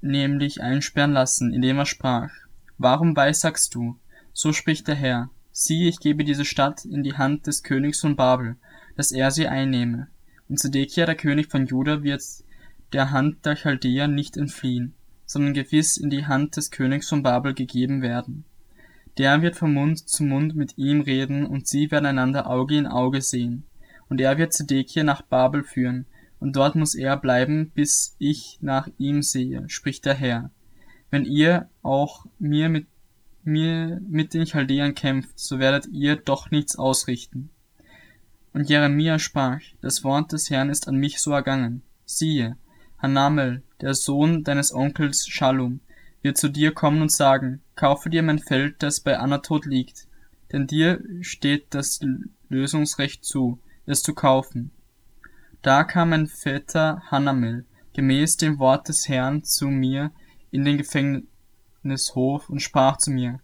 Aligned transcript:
nämlich 0.00 0.62
einsperren 0.62 1.12
lassen, 1.12 1.52
indem 1.52 1.78
er 1.78 1.86
sprach, 1.86 2.30
Warum 2.78 3.14
weissagst 3.14 3.74
du? 3.74 3.98
So 4.32 4.52
spricht 4.52 4.88
der 4.88 4.94
Herr, 4.94 5.28
siehe, 5.52 5.88
ich 5.88 6.00
gebe 6.00 6.24
diese 6.24 6.46
Stadt 6.46 6.84
in 6.84 7.02
die 7.02 7.14
Hand 7.14 7.46
des 7.46 7.62
Königs 7.62 8.00
von 8.00 8.16
Babel, 8.16 8.56
dass 8.96 9.12
er 9.12 9.30
sie 9.30 9.48
einnehme. 9.48 10.08
Und 10.48 10.58
Zedekia, 10.58 11.04
der 11.04 11.14
König 11.14 11.50
von 11.50 11.66
Juda, 11.66 12.02
wird 12.02 12.22
der 12.92 13.10
Hand 13.10 13.44
der 13.44 13.56
Chaldeer 13.56 14.08
nicht 14.08 14.36
entfliehen, 14.36 14.94
sondern 15.26 15.54
gewiss 15.54 15.96
in 15.96 16.10
die 16.10 16.26
Hand 16.26 16.56
des 16.56 16.70
Königs 16.70 17.08
von 17.08 17.22
Babel 17.22 17.54
gegeben 17.54 18.02
werden. 18.02 18.44
Der 19.18 19.42
wird 19.42 19.56
von 19.56 19.74
Mund 19.74 20.08
zu 20.08 20.24
Mund 20.24 20.56
mit 20.56 20.78
ihm 20.78 21.02
reden, 21.02 21.44
und 21.44 21.68
sie 21.68 21.90
werden 21.90 22.06
einander 22.06 22.46
Auge 22.48 22.78
in 22.78 22.86
Auge 22.86 23.20
sehen. 23.20 23.64
Und 24.08 24.20
er 24.20 24.38
wird 24.38 24.52
Zedekia 24.52 25.04
nach 25.04 25.22
Babel 25.22 25.62
führen, 25.62 26.06
und 26.40 26.56
dort 26.56 26.74
muss 26.74 26.94
er 26.94 27.16
bleiben, 27.16 27.70
bis 27.74 28.16
ich 28.18 28.58
nach 28.60 28.88
ihm 28.98 29.22
sehe, 29.22 29.68
spricht 29.68 30.04
der 30.06 30.14
Herr. 30.14 30.50
Wenn 31.10 31.24
ihr 31.24 31.68
auch 31.82 32.26
mir 32.38 32.68
mit 32.68 32.86
mir 33.42 34.00
mit 34.06 34.34
den 34.34 34.44
Chaldeern 34.44 34.94
kämpft, 34.94 35.38
so 35.38 35.58
werdet 35.58 35.86
ihr 35.86 36.16
doch 36.16 36.50
nichts 36.50 36.76
ausrichten. 36.76 37.50
Und 38.52 38.68
Jeremia 38.68 39.18
sprach, 39.18 39.60
das 39.80 40.04
Wort 40.04 40.32
des 40.32 40.50
Herrn 40.50 40.70
ist 40.70 40.88
an 40.88 40.96
mich 40.96 41.20
so 41.20 41.32
ergangen. 41.32 41.82
Siehe, 42.04 42.56
Hanamel, 42.98 43.62
der 43.80 43.94
Sohn 43.94 44.44
deines 44.44 44.74
Onkels 44.74 45.26
Shalom, 45.26 45.80
wird 46.22 46.36
zu 46.36 46.48
dir 46.48 46.72
kommen 46.72 47.00
und 47.00 47.12
sagen, 47.12 47.62
kaufe 47.76 48.10
dir 48.10 48.22
mein 48.22 48.38
Feld, 48.38 48.82
das 48.82 49.00
bei 49.00 49.18
Anatot 49.18 49.64
liegt, 49.64 50.06
denn 50.52 50.66
dir 50.66 51.02
steht 51.22 51.66
das 51.70 52.00
Lösungsrecht 52.48 53.24
zu, 53.24 53.58
es 53.86 54.02
zu 54.02 54.14
kaufen. 54.14 54.70
Da 55.62 55.84
kam 55.84 56.10
mein 56.10 56.26
Vetter 56.26 57.02
Hanamel, 57.10 57.66
gemäß 57.92 58.38
dem 58.38 58.58
Wort 58.58 58.88
des 58.88 59.08
Herrn, 59.08 59.44
zu 59.44 59.66
mir 59.68 60.10
in 60.50 60.64
den 60.64 60.78
Gefängnishof 60.78 62.48
und 62.48 62.60
sprach 62.60 62.96
zu 62.96 63.10
mir, 63.10 63.40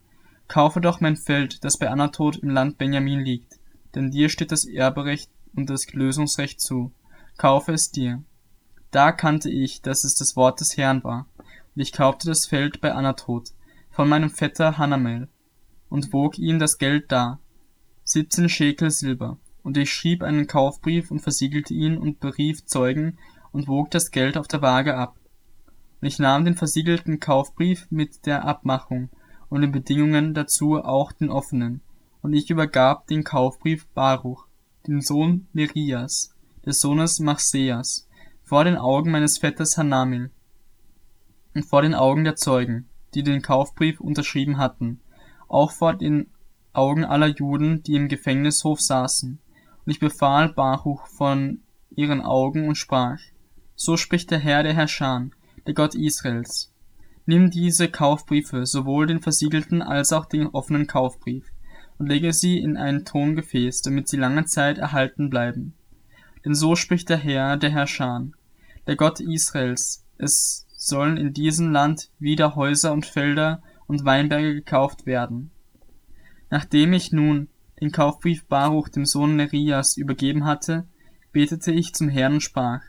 Kaufe 0.48 0.80
doch 0.80 1.00
mein 1.00 1.16
Feld, 1.16 1.64
das 1.64 1.76
bei 1.76 1.91
Anatot 1.91 2.36
im 2.36 2.50
Land 2.50 2.78
Benjamin 2.78 3.20
liegt, 3.20 3.58
denn 3.94 4.10
dir 4.10 4.28
steht 4.28 4.52
das 4.52 4.64
Erberecht 4.64 5.30
und 5.54 5.68
das 5.68 5.92
Lösungsrecht 5.92 6.60
zu. 6.60 6.92
Kaufe 7.36 7.72
es 7.72 7.91
dir. 7.91 8.22
Da 8.91 9.12
kannte 9.12 9.50
ich, 9.50 9.82
dass 9.82 10.04
es 10.04 10.14
das 10.14 10.36
Wort 10.36 10.60
des 10.60 10.76
Herrn 10.76 11.04
war, 11.04 11.26
und 11.74 11.82
ich 11.82 11.92
kaufte 11.92 12.28
das 12.28 12.46
Feld 12.46 12.80
bei 12.80 12.92
Anatot, 12.92 13.50
von 13.91 14.08
meinem 14.08 14.30
Vetter 14.30 14.78
Hanamel, 14.78 15.28
und 15.91 16.12
wog 16.12 16.38
ihm 16.38 16.58
das 16.58 16.78
Geld 16.78 17.12
dar, 17.12 17.41
siebzehn 18.04 18.48
Schekel 18.48 18.91
Silber, 18.91 19.38
und 19.67 19.77
ich 19.77 19.92
schrieb 19.92 20.22
einen 20.22 20.47
Kaufbrief 20.47 21.11
und 21.11 21.19
versiegelte 21.19 21.75
ihn 21.75 21.98
und 21.98 22.20
berief 22.20 22.64
Zeugen 22.67 23.19
und 23.50 23.67
wog 23.67 23.91
das 23.91 24.12
Geld 24.12 24.39
auf 24.39 24.47
der 24.47 24.62
Waage 24.62 24.97
ab. 24.97 25.17
Und 26.00 26.06
ich 26.06 26.20
nahm 26.20 26.45
den 26.45 26.55
versiegelten 26.55 27.19
Kaufbrief 27.19 27.89
mit 27.91 28.27
der 28.27 28.44
Abmachung 28.44 29.09
und 29.48 29.62
den 29.62 29.72
Bedingungen 29.72 30.34
dazu 30.34 30.77
auch 30.77 31.11
den 31.11 31.31
offenen, 31.31 31.81
und 32.22 32.33
ich 32.33 32.48
übergab 32.48 33.09
den 33.09 33.25
Kaufbrief 33.25 33.89
Baruch, 33.89 34.47
dem 34.87 35.00
Sohn 35.00 35.48
Nerias, 35.53 36.33
des 36.64 36.81
Sohnes 36.81 37.19
Machseas, 37.19 38.06
vor 38.44 38.62
den 38.62 38.77
Augen 38.77 39.11
meines 39.11 39.39
Vetters 39.39 39.77
Hanamil 39.77 40.31
und 41.56 41.67
vor 41.67 41.83
den 41.83 41.97
Augen 41.97 42.22
der 42.22 42.37
Zeugen, 42.37 42.89
die 43.14 43.25
den 43.25 43.42
Kaufbrief 43.42 43.98
unterschrieben 43.98 44.59
hatten, 44.59 45.00
auch 45.48 45.72
vor 45.72 45.94
den 45.94 46.31
Augen 46.72 47.05
aller 47.05 47.27
Juden, 47.27 47.83
die 47.83 47.97
im 47.97 48.06
Gefängnishof 48.06 48.81
saßen. 48.81 49.41
Und 49.86 49.92
ich 49.92 50.00
befahl 50.00 50.52
Baruch 50.52 51.06
von 51.06 51.60
ihren 51.90 52.20
Augen 52.20 52.66
und 52.66 52.74
sprach, 52.74 53.20
so 53.76 53.96
spricht 53.96 54.30
der 54.30 54.38
Herr 54.38 54.64
der 54.64 54.74
Herrscher, 54.74 55.28
der 55.66 55.74
Gott 55.74 55.94
Israels. 55.94 56.72
Nimm 57.24 57.50
diese 57.50 57.88
Kaufbriefe, 57.88 58.66
sowohl 58.66 59.06
den 59.06 59.20
versiegelten 59.20 59.82
als 59.82 60.12
auch 60.12 60.26
den 60.26 60.48
offenen 60.48 60.86
Kaufbrief, 60.86 61.46
und 61.98 62.08
lege 62.08 62.32
sie 62.32 62.58
in 62.58 62.76
ein 62.76 63.04
Tongefäß, 63.04 63.82
damit 63.82 64.08
sie 64.08 64.16
lange 64.16 64.44
Zeit 64.44 64.78
erhalten 64.78 65.30
bleiben. 65.30 65.75
Denn 66.44 66.54
so 66.54 66.76
spricht 66.76 67.08
der 67.08 67.16
Herr, 67.16 67.56
der 67.56 67.70
Herrscher, 67.70 68.26
der 68.86 68.96
Gott 68.96 69.20
Israels, 69.20 70.04
es 70.19 70.66
sollen 70.76 71.16
in 71.16 71.32
diesem 71.32 71.70
Land 71.70 72.10
wieder 72.19 72.54
Häuser 72.54 72.92
und 72.92 73.06
Felder 73.06 73.62
und 73.86 74.04
Weinberge 74.04 74.54
gekauft 74.54 75.06
werden. 75.06 75.50
Nachdem 76.50 76.92
ich 76.92 77.12
nun 77.12 77.48
den 77.81 77.92
Kaufbrief 77.92 78.47
Baruch 78.47 78.88
dem 78.88 79.04
Sohn 79.04 79.37
Nerias 79.37 79.97
übergeben 79.97 80.44
hatte, 80.44 80.87
betete 81.32 81.72
ich 81.72 81.94
zum 81.94 82.09
Herrn 82.09 82.34
und 82.34 82.42
sprach, 82.42 82.82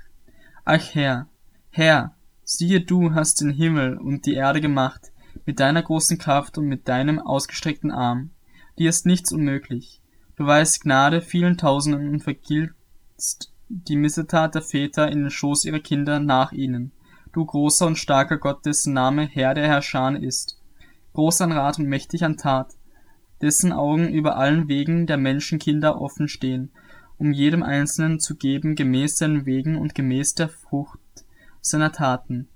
Ach 0.64 0.94
Herr, 0.94 1.28
Herr, 1.70 2.16
siehe 2.44 2.82
du 2.82 3.14
hast 3.14 3.42
den 3.42 3.52
Himmel 3.52 3.98
und 3.98 4.26
die 4.26 4.36
Erde 4.36 4.62
gemacht, 4.62 5.12
mit 5.46 5.60
deiner 5.60 5.84
großen 5.84 6.18
Kraft 6.18 6.58
und 6.58 6.66
mit 6.66 6.88
deinem 6.88 7.20
ausgestreckten 7.20 7.92
Arm. 7.92 8.32
Dir 8.78 8.90
ist 8.90 9.06
nichts 9.06 9.32
unmöglich. 9.32 10.02
Du 10.36 10.46
weißt 10.46 10.82
Gnade 10.82 11.22
vielen 11.22 11.58
Tausenden 11.58 12.10
und 12.10 12.24
vergiltst 12.24 13.54
die 13.70 13.96
Missetat 13.96 14.56
der 14.56 14.62
Väter 14.62 15.12
in 15.12 15.24
den 15.24 15.30
Schoß 15.30 15.66
ihrer 15.66 15.80
Kinder 15.80 16.20
nach 16.20 16.52
ihnen. 16.52 16.92
Du 17.34 17.46
großer 17.46 17.86
und 17.86 17.98
starker 17.98 18.38
Gott, 18.38 18.66
dessen 18.66 18.94
Name 18.94 19.26
Herr 19.26 19.54
der 19.54 19.68
Herrscher 19.68 20.18
ist. 20.22 20.62
Groß 21.14 21.42
an 21.42 21.52
Rat 21.52 21.80
und 21.80 21.88
mächtig 21.88 22.24
an 22.24 22.38
Tat, 22.38 22.77
dessen 23.42 23.72
Augen 23.72 24.10
über 24.10 24.38
allen 24.38 24.68
Wegen 24.68 25.08
der 25.08 25.18
Menschenkinder 25.18 26.02
offen 26.02 26.28
stehen, 26.28 26.72
um 27.18 27.32
jedem 27.32 27.64
Einzelnen 27.64 28.20
zu 28.20 28.36
geben 28.36 28.76
gemäß 28.76 29.18
seinen 29.18 29.46
Wegen 29.46 29.78
und 29.78 29.96
gemäß 29.96 30.36
der 30.36 30.50
Frucht 30.50 31.00
seiner 31.62 31.92
Taten. 31.92 32.48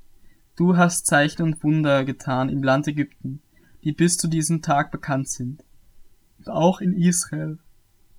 Du 0.56 0.78
hast 0.78 1.08
Zeichen 1.08 1.44
und 1.44 1.64
Wunder 1.64 2.06
getan 2.06 2.50
im 2.50 2.64
Land 2.64 2.88
Ägypten, 2.88 3.42
die 3.84 3.92
bis 3.92 4.18
zu 4.18 4.28
diesem 4.28 4.62
Tag 4.62 4.92
bekannt 4.92 5.28
sind. 5.28 5.64
Und 6.38 6.50
auch 6.50 6.82
in 6.82 6.94
Israel 6.94 7.60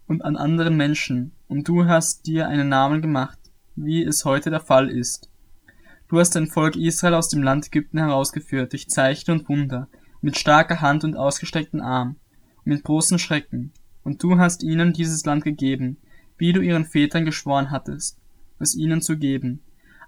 und 0.06 0.24
an 0.24 0.36
anderen 0.36 0.76
Menschen, 0.76 1.32
und 1.48 1.68
du 1.68 1.86
hast 1.86 2.26
dir 2.26 2.48
einen 2.48 2.68
Namen 2.68 3.02
gemacht, 3.02 3.38
wie 3.76 4.02
es 4.02 4.24
heute 4.24 4.50
der 4.50 4.60
Fall 4.60 4.88
ist. 4.88 5.30
Du 6.08 6.18
hast 6.18 6.34
dein 6.34 6.46
Volk 6.46 6.76
Israel 6.76 7.14
aus 7.14 7.28
dem 7.28 7.42
Land 7.42 7.68
Ägypten 7.68 7.98
herausgeführt 7.98 8.72
durch 8.72 8.88
Zeichen 8.88 9.30
und 9.30 9.48
Wunder, 9.48 9.88
mit 10.20 10.38
starker 10.38 10.80
Hand 10.80 11.04
und 11.04 11.16
ausgestreckten 11.16 11.80
Arm, 11.80 12.16
mit 12.64 12.84
großen 12.84 13.18
Schrecken, 13.18 13.72
und 14.04 14.22
du 14.22 14.38
hast 14.38 14.62
ihnen 14.62 14.92
dieses 14.92 15.24
Land 15.24 15.44
gegeben, 15.44 15.96
wie 16.38 16.52
du 16.52 16.60
ihren 16.60 16.84
Vätern 16.84 17.24
geschworen 17.24 17.70
hattest, 17.70 18.18
es 18.58 18.74
ihnen 18.74 19.00
zu 19.00 19.16
geben, 19.16 19.60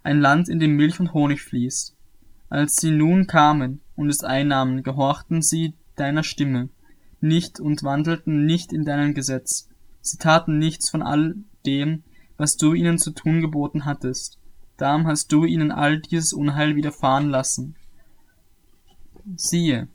ein 0.02 0.20
Land, 0.20 0.48
in 0.48 0.60
dem 0.60 0.76
Milch 0.76 1.00
und 1.00 1.14
Honig 1.14 1.42
fließt. 1.42 1.96
Als 2.48 2.76
sie 2.76 2.90
nun 2.90 3.26
kamen 3.26 3.80
und 3.96 4.08
es 4.08 4.22
einnahmen, 4.22 4.82
gehorchten 4.82 5.42
sie 5.42 5.74
deiner 5.96 6.22
Stimme 6.22 6.68
nicht 7.24 7.58
und 7.58 7.82
wandelten 7.82 8.44
nicht 8.44 8.72
in 8.72 8.84
deinem 8.84 9.14
Gesetz. 9.14 9.68
Sie 10.00 10.18
taten 10.18 10.58
nichts 10.58 10.90
von 10.90 11.02
all 11.02 11.36
dem, 11.66 12.04
was 12.36 12.56
du 12.56 12.74
ihnen 12.74 12.98
zu 12.98 13.10
tun 13.10 13.40
geboten 13.40 13.86
hattest. 13.86 14.38
Darum 14.76 15.06
hast 15.06 15.32
du 15.32 15.44
ihnen 15.44 15.72
all 15.72 16.00
dieses 16.00 16.32
Unheil 16.32 16.76
widerfahren 16.76 17.30
lassen. 17.30 17.76
Siehe, 19.36 19.88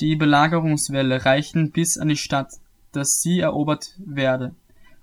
die 0.00 0.16
Belagerungswelle 0.16 1.24
reichen 1.24 1.72
bis 1.72 1.98
an 1.98 2.08
die 2.08 2.16
Stadt, 2.16 2.54
dass 2.92 3.20
sie 3.20 3.40
erobert 3.40 3.94
werde. 3.98 4.54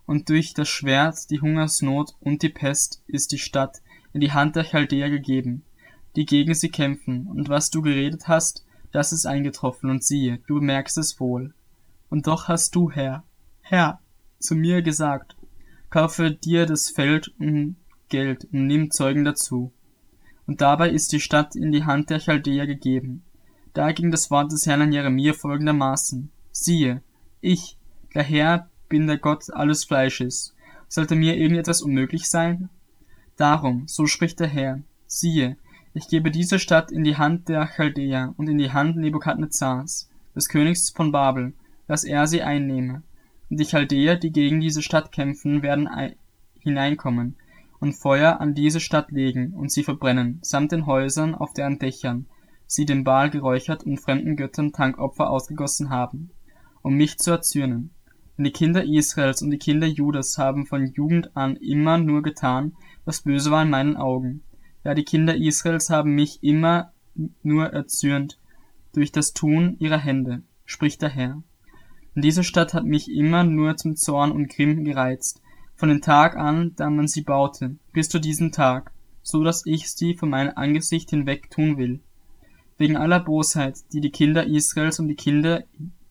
Und 0.05 0.29
durch 0.29 0.53
das 0.53 0.69
Schwert, 0.69 1.29
die 1.29 1.41
Hungersnot 1.41 2.15
und 2.19 2.41
die 2.41 2.49
Pest 2.49 3.03
ist 3.07 3.31
die 3.31 3.37
Stadt 3.37 3.81
in 4.13 4.21
die 4.21 4.31
Hand 4.31 4.55
der 4.55 4.63
Chaldäer 4.63 5.09
gegeben, 5.09 5.63
die 6.15 6.25
gegen 6.25 6.53
sie 6.53 6.69
kämpfen, 6.69 7.27
und 7.27 7.49
was 7.49 7.69
du 7.69 7.81
geredet 7.81 8.27
hast, 8.27 8.65
das 8.91 9.11
ist 9.11 9.25
eingetroffen, 9.25 9.89
und 9.89 10.03
siehe, 10.03 10.39
du 10.47 10.61
merkst 10.61 10.97
es 10.97 11.19
wohl. 11.19 11.53
Und 12.09 12.25
doch 12.25 12.47
hast 12.47 12.73
du, 12.75 12.89
Herr, 12.89 13.23
Herr, 13.61 13.99
zu 14.39 14.55
mir 14.55 14.81
gesagt, 14.81 15.35
kaufe 15.89 16.31
dir 16.31 16.65
das 16.65 16.89
Feld 16.89 17.33
und 17.37 17.75
Geld 18.09 18.45
und 18.45 18.67
nimm 18.67 18.91
Zeugen 18.91 19.25
dazu. 19.25 19.73
Und 20.45 20.61
dabei 20.61 20.89
ist 20.89 21.11
die 21.11 21.19
Stadt 21.19 21.55
in 21.55 21.71
die 21.73 21.83
Hand 21.83 22.09
der 22.09 22.21
Chaldäer 22.21 22.65
gegeben. 22.65 23.23
Da 23.77 23.91
ging 23.91 24.09
das 24.09 24.31
Wort 24.31 24.51
des 24.51 24.65
Herrn 24.65 24.81
an 24.81 24.91
Jeremia 24.91 25.33
folgendermaßen. 25.33 26.31
Siehe, 26.51 27.03
ich, 27.41 27.77
der 28.15 28.23
Herr, 28.23 28.71
bin 28.89 29.05
der 29.05 29.19
Gott 29.19 29.53
alles 29.53 29.85
Fleisches. 29.85 30.55
Sollte 30.87 31.15
mir 31.15 31.37
irgendetwas 31.37 31.83
unmöglich 31.83 32.27
sein? 32.27 32.69
Darum, 33.35 33.83
so 33.85 34.07
spricht 34.07 34.39
der 34.39 34.47
Herr, 34.47 34.81
siehe, 35.05 35.57
ich 35.93 36.07
gebe 36.07 36.31
diese 36.31 36.57
Stadt 36.57 36.91
in 36.91 37.03
die 37.03 37.17
Hand 37.17 37.49
der 37.49 37.67
Chaldäer 37.67 38.33
und 38.37 38.49
in 38.49 38.57
die 38.57 38.71
Hand 38.71 38.97
Nebukadnezars, 38.97 40.09
des 40.35 40.49
Königs 40.49 40.89
von 40.89 41.11
Babel, 41.11 41.53
dass 41.85 42.03
er 42.03 42.25
sie 42.25 42.41
einnehme. 42.41 43.03
Und 43.51 43.59
die 43.59 43.65
Chaldäer, 43.67 44.15
die 44.15 44.31
gegen 44.31 44.59
diese 44.59 44.81
Stadt 44.81 45.11
kämpfen, 45.11 45.61
werden 45.61 45.87
hineinkommen 46.61 47.35
und 47.79 47.93
Feuer 47.93 48.41
an 48.41 48.55
diese 48.55 48.79
Stadt 48.79 49.11
legen 49.11 49.53
und 49.53 49.71
sie 49.71 49.83
verbrennen, 49.83 50.39
samt 50.41 50.71
den 50.71 50.87
Häusern 50.87 51.35
auf 51.35 51.53
deren 51.53 51.77
Dächern, 51.77 52.25
sie 52.67 52.85
dem 52.85 53.03
Baal 53.03 53.29
geräuchert 53.29 53.83
und 53.83 53.97
fremden 53.97 54.35
Göttern 54.35 54.73
Tankopfer 54.73 55.29
ausgegossen 55.29 55.89
haben, 55.89 56.29
um 56.81 56.93
mich 56.93 57.17
zu 57.17 57.31
erzürnen. 57.31 57.91
Denn 58.37 58.43
die 58.43 58.51
Kinder 58.51 58.83
Israels 58.83 59.41
und 59.41 59.49
die 59.49 59.57
Kinder 59.57 59.87
Judas 59.87 60.37
haben 60.37 60.67
von 60.67 60.85
Jugend 60.93 61.35
an 61.35 61.55
immer 61.55 61.97
nur 61.97 62.21
getan, 62.21 62.73
was 63.05 63.21
böse 63.21 63.49
war 63.49 63.63
in 63.63 63.71
meinen 63.71 63.95
Augen. 63.95 64.43
Ja, 64.83 64.93
die 64.93 65.05
Kinder 65.05 65.35
Israels 65.35 65.89
haben 65.89 66.13
mich 66.13 66.43
immer 66.43 66.91
nur 67.41 67.67
erzürnt 67.67 68.37
durch 68.93 69.11
das 69.11 69.33
Tun 69.33 69.75
ihrer 69.79 69.97
Hände, 69.97 70.43
spricht 70.65 71.01
der 71.01 71.09
Herr. 71.09 71.41
Und 72.15 72.23
diese 72.23 72.43
Stadt 72.43 72.73
hat 72.73 72.85
mich 72.85 73.11
immer 73.11 73.43
nur 73.43 73.77
zum 73.77 73.95
Zorn 73.95 74.31
und 74.31 74.49
Grimm 74.49 74.83
gereizt, 74.83 75.41
von 75.75 75.89
dem 75.89 76.01
Tag 76.01 76.35
an, 76.35 76.73
da 76.75 76.89
man 76.89 77.07
sie 77.07 77.21
baute, 77.21 77.75
bis 77.93 78.09
zu 78.09 78.19
diesem 78.19 78.51
Tag, 78.51 78.91
so 79.21 79.43
dass 79.43 79.65
ich 79.65 79.91
sie 79.91 80.15
von 80.15 80.29
meinem 80.29 80.53
Angesicht 80.55 81.09
hinweg 81.11 81.51
tun 81.51 81.77
will. 81.77 82.01
Wegen 82.77 82.95
aller 82.95 83.19
Bosheit, 83.19 83.79
die 83.91 84.01
die 84.01 84.11
Kinder 84.11 84.45
Israels 84.45 84.99
und 84.99 85.07
die 85.07 85.15
Kinder 85.15 85.63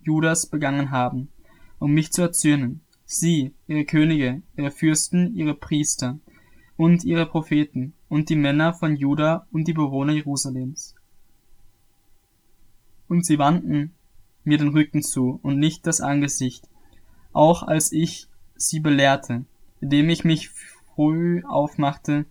Judas 0.03 0.47
begangen 0.47 0.91
haben, 0.91 1.29
um 1.79 1.93
mich 1.93 2.13
zu 2.13 2.23
erzürnen, 2.23 2.81
sie, 3.05 3.55
ihre 3.67 3.85
Könige, 3.85 4.43
ihre 4.57 4.71
Fürsten, 4.71 5.35
ihre 5.35 5.55
Priester 5.55 6.19
und 6.77 7.05
ihre 7.05 7.27
Propheten 7.27 7.95
und 8.09 8.29
die 8.29 8.37
Männer 8.37 8.75
von 8.75 8.97
Juda 8.97 9.47
und 9.53 9.69
die 9.69 9.73
Bewohner 9.73 10.13
Jerusalems. 10.13 10.95
Und 13.09 13.25
sie 13.25 13.39
wandten 13.39 13.95
mir 14.45 14.59
den 14.59 14.69
Rücken 14.69 15.03
zu 15.03 15.39
und 15.43 15.59
nicht 15.59 15.87
das 15.87 16.01
Angesicht, 16.01 16.69
auch 17.33 17.63
als 17.63 17.93
ich 17.93 18.29
sie 18.57 18.81
belehrte, 18.81 19.45
indem 19.81 20.09
ich 20.09 20.25
mich 20.25 20.51
früh 20.95 21.43
aufmachte 21.45 22.27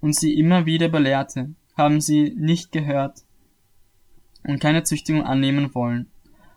und 0.00 0.14
sie 0.14 0.38
immer 0.38 0.66
wieder 0.66 0.88
belehrte, 0.88 1.54
haben 1.76 2.00
sie 2.00 2.34
nicht 2.36 2.72
gehört 2.72 3.23
und 4.44 4.60
keine 4.60 4.82
Züchtigung 4.82 5.24
annehmen 5.24 5.74
wollen, 5.74 6.06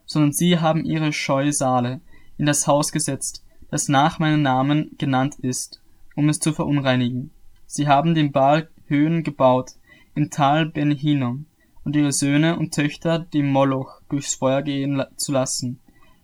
sondern 0.05 0.33
sie 0.33 0.59
haben 0.59 0.85
ihre 0.85 1.13
Scheusale 1.13 2.01
in 2.37 2.45
das 2.45 2.67
Haus 2.67 2.91
gesetzt, 2.91 3.43
das 3.69 3.89
nach 3.89 4.19
meinem 4.19 4.41
Namen 4.41 4.91
genannt 4.97 5.35
ist, 5.41 5.81
um 6.15 6.29
es 6.29 6.39
zu 6.39 6.53
verunreinigen. 6.53 7.31
Sie 7.65 7.87
haben 7.87 8.15
den 8.15 8.31
Baal 8.31 8.69
Höhen 8.87 9.23
gebaut 9.23 9.71
im 10.15 10.29
Tal 10.29 10.65
Ben 10.65 10.91
Hinnom 10.91 11.45
und 11.83 11.95
ihre 11.95 12.11
Söhne 12.11 12.57
und 12.57 12.73
Töchter 12.73 13.19
dem 13.19 13.51
Moloch 13.51 14.01
durchs 14.09 14.35
Feuer 14.35 14.61
gehen 14.61 15.03
zu 15.15 15.31
lassen, 15.31 15.79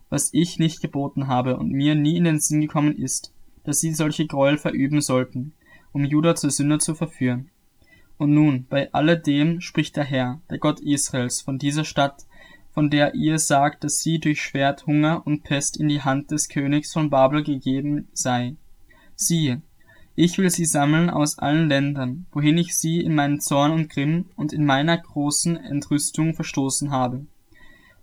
was 0.09 0.33
ich 0.33 0.59
nicht 0.59 0.81
geboten 0.81 1.27
habe 1.27 1.57
und 1.57 1.71
mir 1.71 1.95
nie 1.95 2.17
in 2.17 2.23
den 2.23 2.39
Sinn 2.39 2.61
gekommen 2.61 2.97
ist, 2.97 3.33
dass 3.63 3.79
sie 3.79 3.93
solche 3.93 4.27
Gräuel 4.27 4.57
verüben 4.57 5.01
sollten, 5.01 5.53
um 5.91 6.05
Juda 6.05 6.35
zur 6.35 6.51
Sünde 6.51 6.79
zu 6.79 6.95
verführen. 6.95 7.49
Und 8.23 8.35
nun, 8.35 8.67
bei 8.69 8.89
alledem 8.93 9.59
spricht 9.59 9.97
der 9.97 10.05
Herr, 10.05 10.39
der 10.49 10.57
Gott 10.57 10.79
Israels, 10.79 11.41
von 11.41 11.59
dieser 11.59 11.83
Stadt, 11.83 12.25
von 12.71 12.89
der 12.89 13.15
ihr 13.15 13.37
sagt, 13.37 13.83
dass 13.83 13.99
sie 13.99 14.17
durch 14.19 14.41
Schwert, 14.41 14.87
Hunger 14.87 15.27
und 15.27 15.43
Pest 15.43 15.75
in 15.75 15.89
die 15.89 16.03
Hand 16.03 16.31
des 16.31 16.47
Königs 16.47 16.93
von 16.93 17.09
Babel 17.09 17.43
gegeben 17.43 18.07
sei. 18.13 18.55
Siehe, 19.17 19.61
ich 20.15 20.37
will 20.37 20.49
sie 20.49 20.63
sammeln 20.63 21.09
aus 21.09 21.37
allen 21.37 21.67
Ländern, 21.67 22.25
wohin 22.31 22.57
ich 22.57 22.77
sie 22.77 23.01
in 23.01 23.13
meinen 23.13 23.41
Zorn 23.41 23.73
und 23.73 23.89
Grimm 23.89 24.27
und 24.37 24.53
in 24.53 24.65
meiner 24.65 24.97
großen 24.97 25.57
Entrüstung 25.57 26.33
verstoßen 26.33 26.91
habe. 26.91 27.25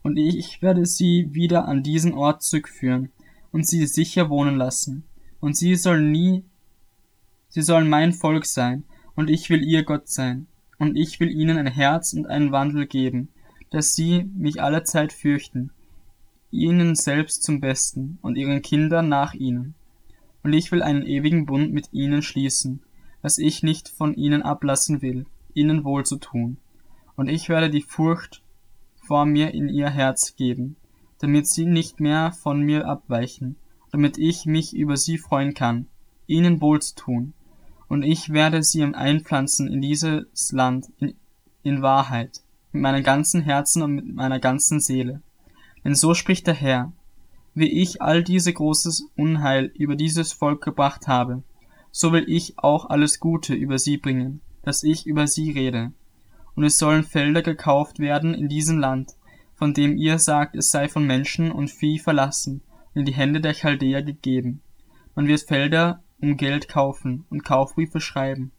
Und 0.03 0.19
ich 0.19 0.61
werde 0.61 0.85
sie 0.85 1.29
wieder 1.33 1.67
an 1.67 1.83
diesen 1.83 2.13
Ort 2.13 2.43
zurückführen 2.43 3.11
und 3.53 3.67
sie 3.67 3.87
sicher 3.87 4.29
wohnen 4.29 4.57
lassen. 4.57 5.05
Und 5.41 5.57
sie 5.57 5.77
sollen 5.77 6.13
nie, 6.13 6.45
sie 7.49 7.63
sollen 7.63 7.89
mein 7.89 8.13
Volk 8.13 8.45
sein, 8.45 8.85
und 9.15 9.31
ich 9.31 9.51
will 9.51 9.63
ihr 9.63 9.85
Gott 9.85 10.09
sein. 10.09 10.47
Und 10.79 10.97
ich 10.97 11.21
will 11.21 11.31
ihnen 11.31 11.59
ein 11.59 11.67
Herz 11.67 12.13
und 12.15 12.27
einen 12.27 12.53
Wandel 12.53 12.87
geben, 12.87 13.29
dass 13.71 13.95
sie 13.95 14.25
mich 14.35 14.63
alle 14.63 14.83
Zeit 14.85 15.13
fürchten, 15.13 15.71
ihnen 16.51 16.95
selbst 16.95 17.43
zum 17.43 17.61
Besten 17.61 18.19
und 18.23 18.37
ihren 18.37 18.63
Kindern 18.63 19.09
nach 19.09 19.35
ihnen 19.35 19.75
und 20.43 20.53
ich 20.53 20.73
will 20.73 20.83
einen 20.83 21.05
ewigen 21.05 21.47
Bund 21.47 21.73
mit 21.73 21.93
ihnen 21.93 22.23
schließen, 22.23 22.81
dass 23.23 23.39
ich 23.39 23.63
nicht 23.63 23.89
von 23.89 24.15
ihnen 24.15 24.43
ablassen 24.43 25.03
will, 25.03 25.27
ihnen 25.55 25.85
wohl 25.85 26.05
zu 26.05 26.17
tun. 26.17 26.57
Und 27.17 27.29
ich 27.29 27.49
werde 27.49 27.71
die 27.71 27.83
Furcht 27.83 28.43
vor 29.07 29.27
mir 29.27 29.53
in 29.53 29.69
ihr 29.69 29.91
Herz 29.91 30.37
geben, 30.37 30.77
damit 31.19 31.47
sie 31.47 31.67
nicht 31.67 32.01
mehr 32.01 32.33
von 32.33 32.61
mir 32.61 32.87
abweichen, 32.87 33.57
damit 33.91 34.17
ich 34.17 34.47
mich 34.47 34.75
über 34.75 34.97
sie 34.97 35.19
freuen 35.19 35.53
kann, 35.53 35.87
ihnen 36.27 36.61
wohl 36.61 36.81
zu 36.81 36.95
tun. 36.95 37.35
Und 37.91 38.05
ich 38.05 38.33
werde 38.33 38.63
sie 38.63 38.85
einpflanzen 38.85 39.67
in 39.67 39.81
dieses 39.81 40.53
Land 40.53 40.87
in, 41.01 41.17
in 41.65 41.83
Wahrheit, 41.83 42.41
mit 42.71 42.83
meinem 42.83 43.03
ganzen 43.03 43.43
Herzen 43.43 43.83
und 43.83 43.97
mit 43.97 44.15
meiner 44.15 44.39
ganzen 44.39 44.79
Seele. 44.79 45.23
Denn 45.85 45.97
so 45.97 46.15
spricht 46.15 46.47
der 46.47 46.55
Herr, 46.55 46.93
wie 47.53 47.69
ich 47.69 48.01
all 48.01 48.23
diese 48.23 48.53
großes 48.53 49.09
Unheil 49.17 49.73
über 49.75 49.97
dieses 49.97 50.33
Volk 50.33 50.63
gebracht 50.63 51.09
habe, 51.09 51.43
so 51.91 52.13
will 52.13 52.25
ich 52.29 52.61
auch 52.61 52.89
alles 52.89 53.19
Gute 53.19 53.55
über 53.55 53.77
sie 53.77 53.97
bringen, 53.97 54.41
dass 54.63 54.85
ich 54.85 55.05
über 55.05 55.27
sie 55.27 55.51
rede. 55.51 55.91
Und 56.55 56.63
es 56.63 56.79
sollen 56.79 57.03
Felder 57.03 57.43
gekauft 57.43 57.99
werden 57.99 58.35
in 58.35 58.49
diesem 58.49 58.79
Land, 58.79 59.17
von 59.57 59.75
dem 59.75 59.97
ihr 59.97 60.21
sagt, 60.21 60.55
es 60.55 60.71
sei 60.71 60.89
von 60.89 61.05
Menschen 61.09 61.51
und 61.51 61.73
Vieh 61.73 61.99
verlassen 61.99 62.63
und 62.95 63.01
in 63.01 63.07
die 63.07 63.15
Hände 63.15 63.41
der 63.41 63.55
Chaldäer 63.55 64.05
gegeben. 64.05 64.63
Man 65.17 65.27
wird 65.27 65.41
Felder 65.41 66.05
um 66.21 66.37
Geld 66.37 66.69
kaufen 66.69 67.25
und 67.31 67.45
Kaufbriefe 67.45 68.01
schreiben 68.01 68.53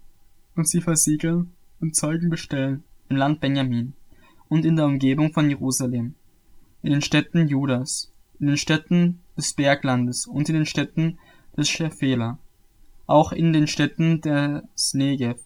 und 0.56 0.68
sie 0.68 0.82
versiegeln 0.82 1.52
und 1.80 1.96
Zeugen 1.96 2.30
bestellen 2.30 2.84
im 3.10 3.18
Land 3.18 3.40
Benjamin 3.40 3.94
und 4.50 4.66
in 4.66 4.76
der 4.76 4.86
Umgebung 4.86 5.34
von 5.34 5.50
Jerusalem, 5.50 6.16
in 6.82 6.92
den 6.92 7.02
Städten 7.02 7.48
Judas 7.48 8.12
in 8.42 8.48
den 8.48 8.58
Städten 8.58 9.22
des 9.38 9.54
Berglandes 9.54 10.26
und 10.26 10.50
in 10.50 10.56
den 10.56 10.66
Städten 10.66 11.20
des 11.56 11.70
Schefela, 11.70 12.40
auch 13.06 13.32
in 13.32 13.54
den 13.54 13.68
Städten 13.68 14.20
des 14.20 14.96
Negev, 14.96 15.40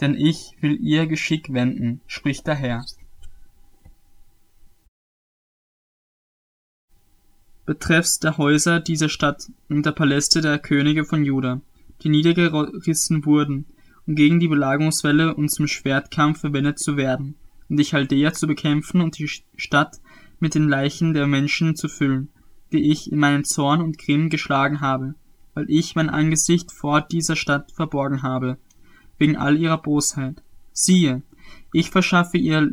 denn 0.00 0.14
ich 0.14 0.56
will 0.60 0.78
ihr 0.80 1.08
Geschick 1.08 1.52
wenden, 1.52 2.00
spricht 2.06 2.46
der 2.46 2.54
Herr. 2.54 2.84
Betreffs 7.68 8.18
der 8.18 8.38
Häuser 8.38 8.80
dieser 8.80 9.10
Stadt 9.10 9.52
und 9.68 9.84
der 9.84 9.92
Paläste 9.92 10.40
der 10.40 10.58
Könige 10.58 11.04
von 11.04 11.22
Juda, 11.22 11.60
die 12.02 12.08
niedergerissen 12.08 13.26
wurden, 13.26 13.66
um 14.06 14.14
gegen 14.14 14.40
die 14.40 14.48
Belagerungswelle 14.48 15.34
und 15.34 15.50
zum 15.50 15.66
Schwertkampf 15.66 16.40
verwendet 16.40 16.78
zu 16.78 16.96
werden, 16.96 17.34
um 17.68 17.76
die 17.76 17.84
Chaldäer 17.84 18.32
zu 18.32 18.46
bekämpfen 18.46 19.02
und 19.02 19.18
die 19.18 19.28
Stadt 19.28 20.00
mit 20.40 20.54
den 20.54 20.66
Leichen 20.66 21.12
der 21.12 21.26
Menschen 21.26 21.76
zu 21.76 21.88
füllen, 21.88 22.30
die 22.72 22.90
ich 22.90 23.12
in 23.12 23.18
meinem 23.18 23.44
Zorn 23.44 23.82
und 23.82 23.98
Grimm 23.98 24.30
geschlagen 24.30 24.80
habe, 24.80 25.14
weil 25.52 25.66
ich 25.68 25.94
mein 25.94 26.08
Angesicht 26.08 26.72
vor 26.72 27.02
dieser 27.02 27.36
Stadt 27.36 27.70
verborgen 27.72 28.22
habe, 28.22 28.56
wegen 29.18 29.36
all 29.36 29.58
ihrer 29.58 29.76
Bosheit. 29.76 30.40
Siehe, 30.72 31.20
ich 31.74 31.90
verschaffe 31.90 32.38
ihr 32.38 32.70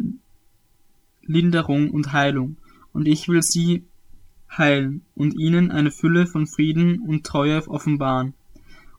Linderung 1.22 1.92
und 1.92 2.14
Heilung, 2.14 2.56
und 2.94 3.10
ich 3.10 3.28
will 3.28 3.42
sie 3.42 3.84
heilen 4.50 5.02
und 5.16 5.38
ihnen 5.38 5.72
eine 5.72 5.92
Fülle 5.92 6.28
von 6.28 6.48
Frieden 6.48 7.00
und 7.00 7.26
Treue 7.26 7.68
offenbaren. 7.68 8.34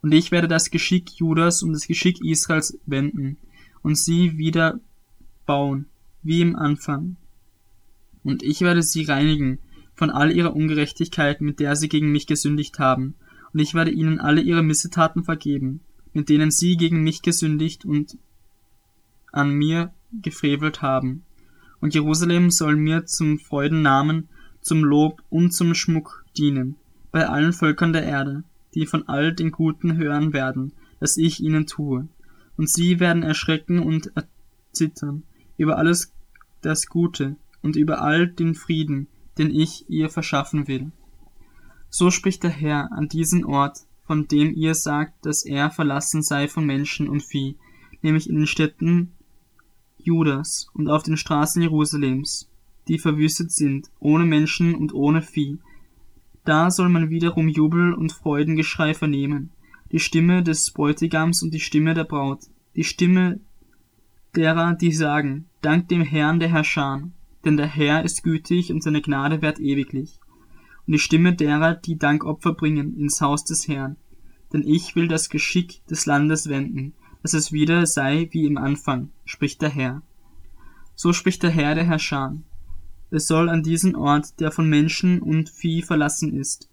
Und 0.02 0.12
ich 0.12 0.30
werde 0.30 0.48
das 0.48 0.70
Geschick 0.70 1.10
Judas 1.18 1.62
und 1.62 1.72
das 1.72 1.86
Geschick 1.86 2.22
Israels 2.24 2.78
wenden 2.86 3.38
und 3.82 3.96
sie 3.96 4.36
wieder 4.36 4.80
bauen, 5.46 5.86
wie 6.22 6.40
im 6.40 6.56
Anfang, 6.56 7.16
und 8.26 8.42
ich 8.42 8.60
werde 8.60 8.82
sie 8.82 9.04
reinigen 9.04 9.60
von 9.94 10.10
all 10.10 10.32
ihrer 10.32 10.56
Ungerechtigkeit, 10.56 11.40
mit 11.40 11.60
der 11.60 11.76
sie 11.76 11.88
gegen 11.88 12.10
mich 12.10 12.26
gesündigt 12.26 12.80
haben, 12.80 13.14
und 13.52 13.60
ich 13.60 13.72
werde 13.72 13.92
ihnen 13.92 14.18
alle 14.18 14.40
ihre 14.40 14.64
Missetaten 14.64 15.22
vergeben, 15.22 15.80
mit 16.12 16.28
denen 16.28 16.50
sie 16.50 16.76
gegen 16.76 17.04
mich 17.04 17.22
gesündigt 17.22 17.84
und 17.84 18.18
an 19.30 19.52
mir 19.52 19.92
gefrevelt 20.10 20.82
haben. 20.82 21.22
Und 21.80 21.94
Jerusalem 21.94 22.50
soll 22.50 22.74
mir 22.74 23.06
zum 23.06 23.38
Freudennamen, 23.38 24.28
zum 24.66 24.82
Lob 24.82 25.22
und 25.30 25.52
zum 25.52 25.74
Schmuck 25.74 26.24
dienen, 26.36 26.74
bei 27.12 27.28
allen 27.28 27.52
Völkern 27.52 27.92
der 27.92 28.02
Erde, 28.02 28.42
die 28.74 28.84
von 28.84 29.06
all 29.06 29.32
den 29.32 29.52
Guten 29.52 29.96
hören 29.96 30.32
werden, 30.32 30.72
das 30.98 31.16
ich 31.16 31.40
ihnen 31.40 31.68
tue. 31.68 32.08
Und 32.56 32.68
sie 32.68 32.98
werden 32.98 33.22
erschrecken 33.22 33.78
und 33.78 34.10
erzittern 34.16 35.22
über 35.56 35.78
alles 35.78 36.12
das 36.62 36.88
Gute, 36.88 37.36
und 37.62 37.76
über 37.76 38.02
all 38.02 38.26
den 38.26 38.56
Frieden, 38.56 39.06
den 39.38 39.54
ich 39.54 39.88
ihr 39.88 40.08
verschaffen 40.08 40.66
will. 40.66 40.90
So 41.88 42.10
spricht 42.10 42.42
der 42.42 42.50
Herr 42.50 42.90
an 42.90 43.08
diesen 43.08 43.44
Ort, 43.44 43.86
von 44.04 44.26
dem 44.26 44.52
ihr 44.52 44.74
sagt, 44.74 45.26
dass 45.26 45.44
er 45.44 45.70
verlassen 45.70 46.22
sei 46.22 46.48
von 46.48 46.66
Menschen 46.66 47.08
und 47.08 47.22
Vieh, 47.22 47.56
nämlich 48.02 48.28
in 48.28 48.34
den 48.34 48.46
Städten 48.48 49.12
Judas 49.96 50.68
und 50.74 50.88
auf 50.88 51.04
den 51.04 51.16
Straßen 51.16 51.62
Jerusalems, 51.62 52.48
die 52.88 52.98
verwüstet 52.98 53.52
sind, 53.52 53.90
ohne 53.98 54.24
Menschen 54.24 54.74
und 54.74 54.94
ohne 54.94 55.22
Vieh. 55.22 55.58
Da 56.44 56.70
soll 56.70 56.88
man 56.88 57.10
wiederum 57.10 57.48
Jubel 57.48 57.92
und 57.92 58.12
Freudengeschrei 58.12 58.94
vernehmen, 58.94 59.50
die 59.92 59.98
Stimme 59.98 60.42
des 60.42 60.70
Bräutigams 60.70 61.42
und 61.42 61.52
die 61.52 61.60
Stimme 61.60 61.94
der 61.94 62.04
Braut, 62.04 62.44
die 62.76 62.84
Stimme 62.84 63.40
derer, 64.34 64.74
die 64.74 64.92
sagen, 64.92 65.46
Dank 65.62 65.88
dem 65.88 66.02
Herrn 66.02 66.38
der 66.38 66.50
Herrscher, 66.50 67.02
denn 67.44 67.56
der 67.56 67.66
Herr 67.66 68.04
ist 68.04 68.22
gütig 68.22 68.70
und 68.70 68.82
seine 68.82 69.02
Gnade 69.02 69.42
währt 69.42 69.58
ewiglich. 69.58 70.20
Und 70.86 70.92
die 70.92 71.00
Stimme 71.00 71.34
derer, 71.34 71.74
die 71.74 71.98
Dankopfer 71.98 72.52
bringen 72.52 72.96
ins 72.96 73.20
Haus 73.20 73.44
des 73.44 73.66
Herrn. 73.66 73.96
Denn 74.52 74.62
ich 74.62 74.94
will 74.94 75.08
das 75.08 75.28
Geschick 75.28 75.84
des 75.86 76.06
Landes 76.06 76.48
wenden, 76.48 76.92
dass 77.22 77.34
es 77.34 77.50
wieder 77.50 77.86
sei 77.86 78.28
wie 78.30 78.46
im 78.46 78.56
Anfang, 78.56 79.10
spricht 79.24 79.62
der 79.62 79.70
Herr. 79.70 80.02
So 80.94 81.12
spricht 81.12 81.42
der 81.42 81.50
Herr 81.50 81.74
der 81.74 81.84
Herrscher. 81.84 82.36
Es 83.10 83.26
soll 83.26 83.48
an 83.48 83.62
diesen 83.62 83.94
Ort, 83.94 84.40
der 84.40 84.50
von 84.50 84.68
Menschen 84.68 85.20
und 85.20 85.48
Vieh 85.48 85.82
verlassen 85.82 86.32
ist, 86.38 86.68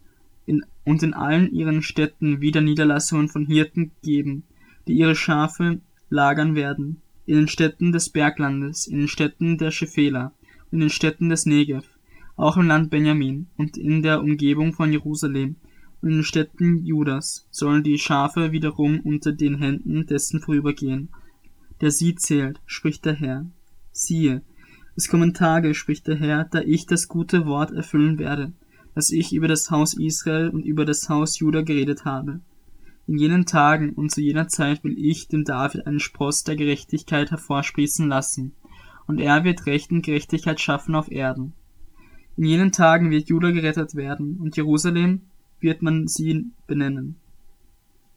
in, 0.46 0.66
und 0.84 1.04
in 1.04 1.13
allen 1.13 1.52
ihren 1.54 1.82
Städten 1.82 2.42
wieder 2.42 2.62
Niederlassungen 2.62 3.30
von 3.30 3.46
Hirten 3.46 3.92
geben, 4.02 4.44
die 4.88 4.94
ihre 4.94 5.16
Schafe 5.16 5.80
lagern 6.10 6.56
werden, 6.56 7.02
in 7.25 7.36
den 7.36 7.48
Städten 7.48 7.92
des 7.92 8.10
Berglandes, 8.10 8.88
in 8.88 9.00
den 9.00 9.08
Städten 9.08 9.58
der 9.58 9.72
Schefela, 9.72 10.34
in 10.72 10.80
den 10.80 10.90
Städten 10.90 11.30
des 11.30 11.46
Negev, 11.46 11.88
auch 12.36 12.58
im 12.58 12.68
Land 12.68 12.90
Benjamin 12.90 13.48
und 13.58 13.78
in 13.78 14.02
der 14.02 14.22
Umgebung 14.22 14.74
von 14.74 14.92
Jerusalem 14.92 15.56
und 16.02 16.10
in 16.10 16.16
den 16.18 16.24
Städten 16.24 16.84
Judas 16.84 17.48
sollen 17.52 17.84
die 17.84 17.98
Schafe 17.98 18.52
wiederum 18.52 19.00
unter 19.00 19.32
den 19.32 19.58
Händen 19.60 20.06
dessen 20.06 20.42
vorübergehen, 20.42 21.10
der 21.80 21.92
sie 21.92 22.16
zählt, 22.16 22.60
spricht 22.66 23.06
der 23.06 23.13
Herr. 23.13 23.46
Siehe, 23.92 24.42
es 24.95 25.07
kommen 25.07 25.33
Tage, 25.33 25.73
spricht 25.73 26.07
der 26.07 26.15
Herr, 26.15 26.45
da 26.45 26.62
ich 26.62 26.85
das 26.85 27.07
gute 27.07 27.45
Wort 27.45 27.71
erfüllen 27.71 28.19
werde, 28.19 28.53
das 28.93 29.09
ich 29.09 29.33
über 29.33 29.47
das 29.47 29.71
Haus 29.71 29.95
Israel 29.95 30.50
und 30.50 30.65
über 30.65 30.85
das 30.85 31.09
Haus 31.09 31.39
Juda 31.39 31.62
geredet 31.62 32.05
habe. 32.05 32.41
In 33.07 33.17
jenen 33.17 33.45
Tagen 33.45 33.93
und 33.93 34.12
zu 34.12 34.21
jener 34.21 34.47
Zeit 34.47 34.83
will 34.83 34.95
ich 34.97 35.27
dem 35.27 35.43
David 35.43 35.88
einen 35.88 36.00
Spross 36.00 36.43
der 36.43 36.55
Gerechtigkeit 36.55 37.31
hervorsprießen 37.31 38.07
lassen, 38.07 38.53
und 39.05 39.19
er 39.19 39.43
wird 39.43 39.65
Recht 39.65 39.91
und 39.91 40.03
Gerechtigkeit 40.03 40.62
schaffen 40.62 40.95
auf 40.95 41.12
Erden. 41.12 41.53
In 42.38 42.45
jenen 42.45 42.71
Tagen 42.71 43.09
wird 43.09 43.27
Juda 43.27 43.51
gerettet 43.51 43.95
werden, 43.95 44.38
und 44.39 44.55
Jerusalem 44.55 45.21
wird 45.59 45.81
man 45.81 46.07
sie 46.07 46.51
benennen. 46.67 47.15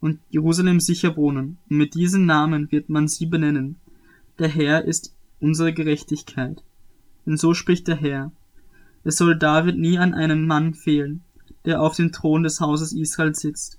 Und 0.01 0.21
Jerusalem 0.29 0.79
sicher 0.79 1.17
wohnen, 1.17 1.59
und 1.69 1.79
mit 1.79 1.95
diesen 1.95 2.27
Namen 2.27 2.71
wird 2.71 2.91
man 2.91 3.09
sie 3.09 3.27
benennen. 3.27 3.77
Der 4.39 4.49
Herr 4.49 4.85
ist 4.85 5.16
unsere 5.47 5.73
Gerechtigkeit. 5.73 6.65
Denn 7.25 7.37
so 7.37 7.55
spricht 7.55 7.87
der 7.87 7.97
Herr. 7.97 8.33
Es 9.05 9.17
soll 9.17 9.39
David 9.39 9.79
nie 9.79 9.97
an 9.97 10.13
einem 10.13 10.45
Mann 10.45 10.75
fehlen, 10.75 11.23
der 11.65 11.81
auf 11.81 11.95
dem 11.95 12.11
Thron 12.11 12.43
des 12.43 12.61
Hauses 12.61 12.93
Israel 12.93 13.33
sitzt. 13.33 13.79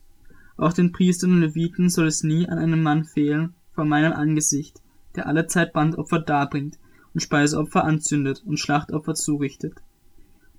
Auch 0.56 0.72
den 0.72 0.94
Priestern 0.94 1.34
und 1.34 1.42
Leviten 1.42 1.90
soll 1.90 2.08
es 2.08 2.24
nie 2.24 2.48
an 2.48 2.58
einem 2.58 2.82
Mann 2.82 3.04
fehlen 3.04 3.54
vor 3.74 3.84
meinem 3.84 4.14
Angesicht, 4.14 4.82
der 5.16 5.28
allezeit 5.28 5.74
Bandopfer 5.74 6.20
darbringt 6.20 6.80
und 7.14 7.20
Speiseopfer 7.20 7.84
anzündet 7.84 8.44
und 8.46 8.58
Schlachtopfer 8.60 9.14
zurichtet. 9.14 9.74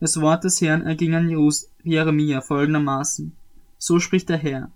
Das 0.01 0.21
Wort 0.21 0.45
des 0.45 0.61
Herrn 0.61 0.83
erging 0.83 1.15
an 1.15 1.51
Jeremia 1.83 2.43
folgendermaßen. 2.43 3.33
So 3.79 3.99
spricht 3.99 4.29
der 4.29 4.37
Herr. 4.37 4.71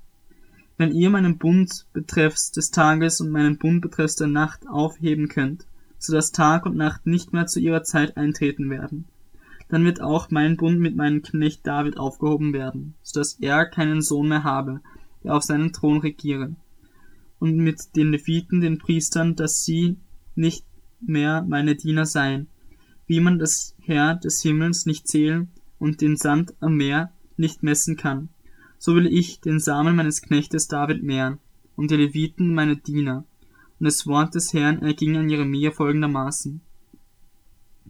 Wenn 0.78 0.92
ihr 0.92 1.10
meinen 1.10 1.36
Bund 1.36 1.86
betreffs 1.92 2.50
des 2.50 2.70
Tages 2.70 3.20
und 3.20 3.30
meinen 3.30 3.58
Bund 3.58 3.82
betreffs 3.82 4.16
der 4.16 4.28
Nacht 4.28 4.66
aufheben 4.66 5.28
könnt, 5.28 5.66
so 6.02 6.12
dass 6.12 6.32
Tag 6.32 6.66
und 6.66 6.76
Nacht 6.76 7.06
nicht 7.06 7.32
mehr 7.32 7.46
zu 7.46 7.60
ihrer 7.60 7.84
Zeit 7.84 8.16
eintreten 8.16 8.68
werden, 8.70 9.04
dann 9.68 9.84
wird 9.84 10.00
auch 10.00 10.30
mein 10.30 10.56
Bund 10.56 10.80
mit 10.80 10.96
meinem 10.96 11.22
Knecht 11.22 11.64
David 11.64 11.96
aufgehoben 11.96 12.52
werden, 12.52 12.94
so 13.02 13.20
dass 13.20 13.34
er 13.34 13.66
keinen 13.66 14.02
Sohn 14.02 14.28
mehr 14.28 14.42
habe, 14.42 14.80
der 15.22 15.36
auf 15.36 15.44
seinem 15.44 15.72
Thron 15.72 16.00
regiere. 16.00 16.56
Und 17.38 17.56
mit 17.56 17.94
den 17.94 18.10
Leviten, 18.10 18.60
den 18.60 18.78
Priestern, 18.78 19.36
dass 19.36 19.64
sie 19.64 19.96
nicht 20.34 20.64
mehr 21.00 21.44
meine 21.48 21.76
Diener 21.76 22.04
seien, 22.04 22.48
wie 23.06 23.20
man 23.20 23.38
das 23.38 23.76
Herr 23.80 24.16
des 24.16 24.42
Himmels 24.42 24.86
nicht 24.86 25.06
zählen 25.06 25.50
und 25.78 26.00
den 26.00 26.16
Sand 26.16 26.54
am 26.58 26.76
Meer 26.76 27.12
nicht 27.36 27.62
messen 27.62 27.96
kann. 27.96 28.28
So 28.76 28.96
will 28.96 29.06
ich 29.06 29.40
den 29.40 29.60
Samen 29.60 29.94
meines 29.94 30.20
Knechtes 30.20 30.66
David 30.66 31.04
mehren 31.04 31.38
und 31.76 31.92
die 31.92 31.96
Leviten 31.96 32.54
meine 32.54 32.76
Diener. 32.76 33.24
Und 33.82 33.86
das 33.86 34.06
Wort 34.06 34.36
des 34.36 34.52
Herrn 34.52 34.80
erging 34.80 35.16
an 35.16 35.28
Jeremia 35.28 35.72
folgendermaßen. 35.72 36.60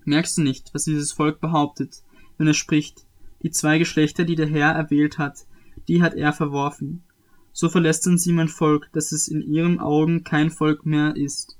Merkst 0.06 0.38
du 0.38 0.40
nicht, 0.40 0.72
was 0.72 0.84
dieses 0.84 1.12
Volk 1.12 1.38
behauptet, 1.38 2.02
wenn 2.38 2.48
es 2.48 2.56
spricht, 2.56 3.04
die 3.42 3.50
zwei 3.50 3.76
Geschlechter, 3.76 4.24
die 4.24 4.34
der 4.34 4.46
Herr 4.46 4.72
erwählt 4.72 5.18
hat, 5.18 5.44
die 5.88 6.00
hat 6.00 6.14
er 6.14 6.32
verworfen. 6.32 7.02
So 7.52 7.68
verlästern 7.68 8.16
sie 8.16 8.32
mein 8.32 8.48
Volk, 8.48 8.88
dass 8.94 9.12
es 9.12 9.28
in 9.28 9.42
ihren 9.42 9.80
Augen 9.80 10.24
kein 10.24 10.50
Volk 10.50 10.86
mehr 10.86 11.14
ist. 11.14 11.58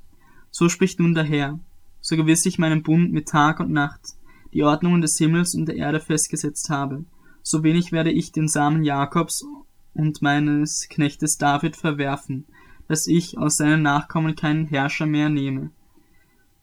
So 0.50 0.70
spricht 0.70 0.98
nun 0.98 1.12
der 1.12 1.24
Herr, 1.24 1.60
so 2.00 2.16
gewiss 2.16 2.46
ich 2.46 2.58
meinen 2.58 2.82
Bund 2.82 3.12
mit 3.12 3.28
Tag 3.28 3.60
und 3.60 3.70
Nacht, 3.70 4.14
die 4.54 4.62
Ordnungen 4.62 5.02
des 5.02 5.18
Himmels 5.18 5.54
und 5.54 5.66
der 5.66 5.76
Erde 5.76 6.00
festgesetzt 6.00 6.70
habe, 6.70 7.04
so 7.42 7.62
wenig 7.64 7.92
werde 7.92 8.10
ich 8.10 8.32
den 8.32 8.48
Samen 8.48 8.82
Jakobs 8.82 9.44
und 9.92 10.22
meines 10.22 10.88
Knechtes 10.88 11.36
David 11.36 11.76
verwerfen, 11.76 12.46
dass 12.92 13.06
ich 13.06 13.38
aus 13.38 13.56
seinen 13.56 13.80
Nachkommen 13.80 14.36
keinen 14.36 14.66
Herrscher 14.66 15.06
mehr 15.06 15.30
nehme, 15.30 15.70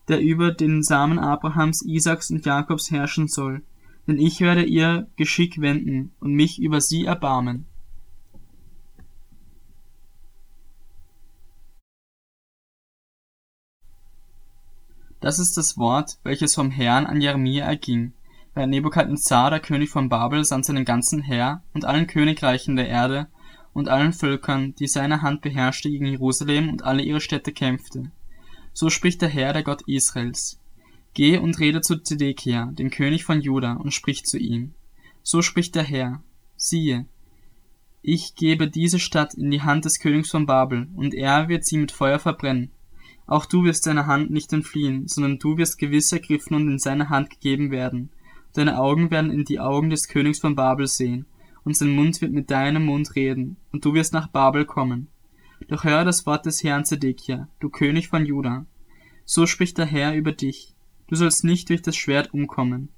der 0.07 0.21
über 0.21 0.51
den 0.51 0.83
Samen 0.83 1.17
Abrahams, 1.17 1.81
Isaaks 1.81 2.29
und 2.29 2.45
Jakobs 2.45 2.91
herrschen 2.91 3.27
soll, 3.27 3.63
denn 4.05 4.19
ich 4.19 4.39
werde 4.39 4.63
ihr 4.63 5.07
Geschick 5.15 5.59
wenden 5.59 6.11
und 6.19 6.33
mich 6.33 6.61
über 6.61 6.81
sie 6.81 7.05
erbarmen. 7.05 7.65
Das 15.21 15.39
ist 15.39 15.57
das 15.57 15.79
Wort, 15.79 16.19
welches 16.23 16.53
vom 16.53 16.69
Herrn 16.69 17.07
an 17.07 17.21
Jeremia 17.21 17.65
erging, 17.65 18.13
während 18.53 18.69
Nebukadnezar, 18.69 19.49
der 19.49 19.61
König 19.61 19.89
von 19.89 20.09
Babel, 20.09 20.45
samt 20.45 20.65
seinem 20.65 20.85
ganzen 20.85 21.23
Heer 21.23 21.63
und 21.73 21.85
allen 21.85 22.05
Königreichen 22.05 22.75
der 22.75 22.87
Erde 22.87 23.29
und 23.73 23.89
allen 23.89 24.13
Völkern, 24.13 24.75
die 24.75 24.87
seine 24.87 25.21
Hand 25.21 25.41
beherrschte, 25.41 25.89
gegen 25.89 26.05
Jerusalem 26.05 26.69
und 26.69 26.83
alle 26.83 27.03
ihre 27.03 27.21
Städte 27.21 27.51
kämpfte. 27.51 28.11
So 28.73 28.89
spricht 28.89 29.21
der 29.21 29.29
Herr, 29.29 29.53
der 29.53 29.63
Gott 29.63 29.81
Israels. 29.87 30.59
Geh 31.13 31.37
und 31.37 31.59
rede 31.59 31.81
zu 31.81 31.97
Zedekia, 31.97 32.71
dem 32.73 32.89
König 32.89 33.25
von 33.25 33.41
Juda, 33.41 33.73
und 33.73 33.93
sprich 33.93 34.25
zu 34.25 34.37
ihm. 34.37 34.73
So 35.23 35.41
spricht 35.41 35.75
der 35.75 35.83
Herr. 35.83 36.21
Siehe, 36.55 37.05
ich 38.01 38.35
gebe 38.35 38.69
diese 38.69 38.99
Stadt 38.99 39.33
in 39.33 39.51
die 39.51 39.61
Hand 39.61 39.85
des 39.85 39.99
Königs 39.99 40.31
von 40.31 40.45
Babel, 40.45 40.87
und 40.95 41.13
er 41.13 41.49
wird 41.49 41.65
sie 41.65 41.77
mit 41.77 41.91
Feuer 41.91 42.19
verbrennen, 42.19 42.71
auch 43.29 43.45
du 43.45 43.63
wirst 43.63 43.83
seiner 43.83 44.07
Hand 44.07 44.31
nicht 44.31 44.51
entfliehen, 44.53 45.07
sondern 45.07 45.37
du 45.37 45.55
wirst 45.57 45.77
gewiss 45.77 46.11
ergriffen 46.11 46.55
und 46.55 46.67
in 46.67 46.79
seine 46.79 47.09
Hand 47.09 47.29
gegeben 47.29 47.69
werden. 47.69 48.09
Deine 48.53 48.79
Augen 48.79 49.11
werden 49.11 49.29
in 49.29 49.45
die 49.45 49.59
Augen 49.59 49.91
des 49.91 50.07
Königs 50.07 50.39
von 50.39 50.55
Babel 50.55 50.87
sehen, 50.87 51.27
und 51.69 51.75
sein 51.75 51.91
Mund 51.91 52.19
wird 52.19 52.31
mit 52.31 52.49
deinem 52.49 52.83
Mund 52.85 53.15
reden, 53.15 53.55
und 53.71 53.85
du 53.85 53.93
wirst 53.93 54.11
nach 54.11 54.27
Babel 54.27 54.65
kommen. 54.65 55.07
Doch 55.67 55.83
höre 55.83 56.03
das 56.03 56.25
Wort 56.25 56.47
des 56.47 56.63
Herrn 56.63 56.83
Zedekia, 56.83 57.47
du 57.59 57.69
König 57.69 58.07
von 58.07 58.25
Juda. 58.25 58.65
So 59.23 59.45
spricht 59.45 59.77
der 59.77 59.85
Herr 59.85 60.15
über 60.15 60.31
dich. 60.31 60.73
Du 61.09 61.15
sollst 61.15 61.43
nicht 61.43 61.69
durch 61.69 61.83
das 61.83 61.95
Schwert 61.95 62.33
umkommen. 62.33 62.89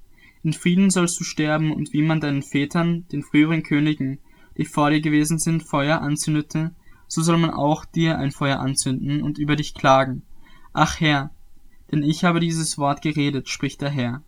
In 0.42 0.54
Frieden 0.54 0.90
sollst 0.90 1.20
du 1.20 1.26
sterben, 1.26 1.74
und 1.74 1.92
wie 1.92 2.02
man 2.02 2.22
deinen 2.22 2.44
Vätern, 2.44 3.06
den 3.12 3.24
früheren 3.24 3.62
Königen, 3.62 4.20
die 4.58 4.64
vor 4.64 4.90
dir 4.90 5.02
gewesen 5.02 5.38
sind, 5.38 5.64
Feuer 5.64 6.00
anzündete, 6.00 6.74
so 7.10 7.22
soll 7.22 7.40
man 7.40 7.50
auch 7.50 7.84
dir 7.84 8.20
ein 8.20 8.32
Feuer 8.32 8.62
anzünden 8.62 9.22
und 9.22 9.38
über 9.38 9.58
dich 9.58 9.74
klagen. 9.74 10.22
Ach 10.72 11.02
Herr, 11.02 11.32
denn 11.92 12.04
ich 12.04 12.24
habe 12.24 12.40
dieses 12.40 12.78
Wort 12.78 13.02
geredet, 13.02 13.50
spricht 13.50 13.82
der 13.82 13.90
Herr. 13.90 14.24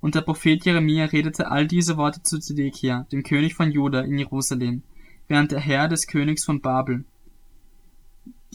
Und 0.00 0.14
der 0.14 0.20
Prophet 0.20 0.64
Jeremia 0.64 1.06
redete 1.06 1.50
all 1.50 1.66
diese 1.66 1.96
Worte 1.96 2.22
zu 2.22 2.38
Zedekia, 2.38 3.06
dem 3.12 3.22
König 3.22 3.54
von 3.54 3.70
Juda 3.70 4.00
in 4.00 4.18
Jerusalem, 4.18 4.82
während 5.28 5.52
der 5.52 5.60
Herr 5.60 5.88
des 5.88 6.06
Königs 6.06 6.44
von 6.44 6.60
Babel 6.60 7.04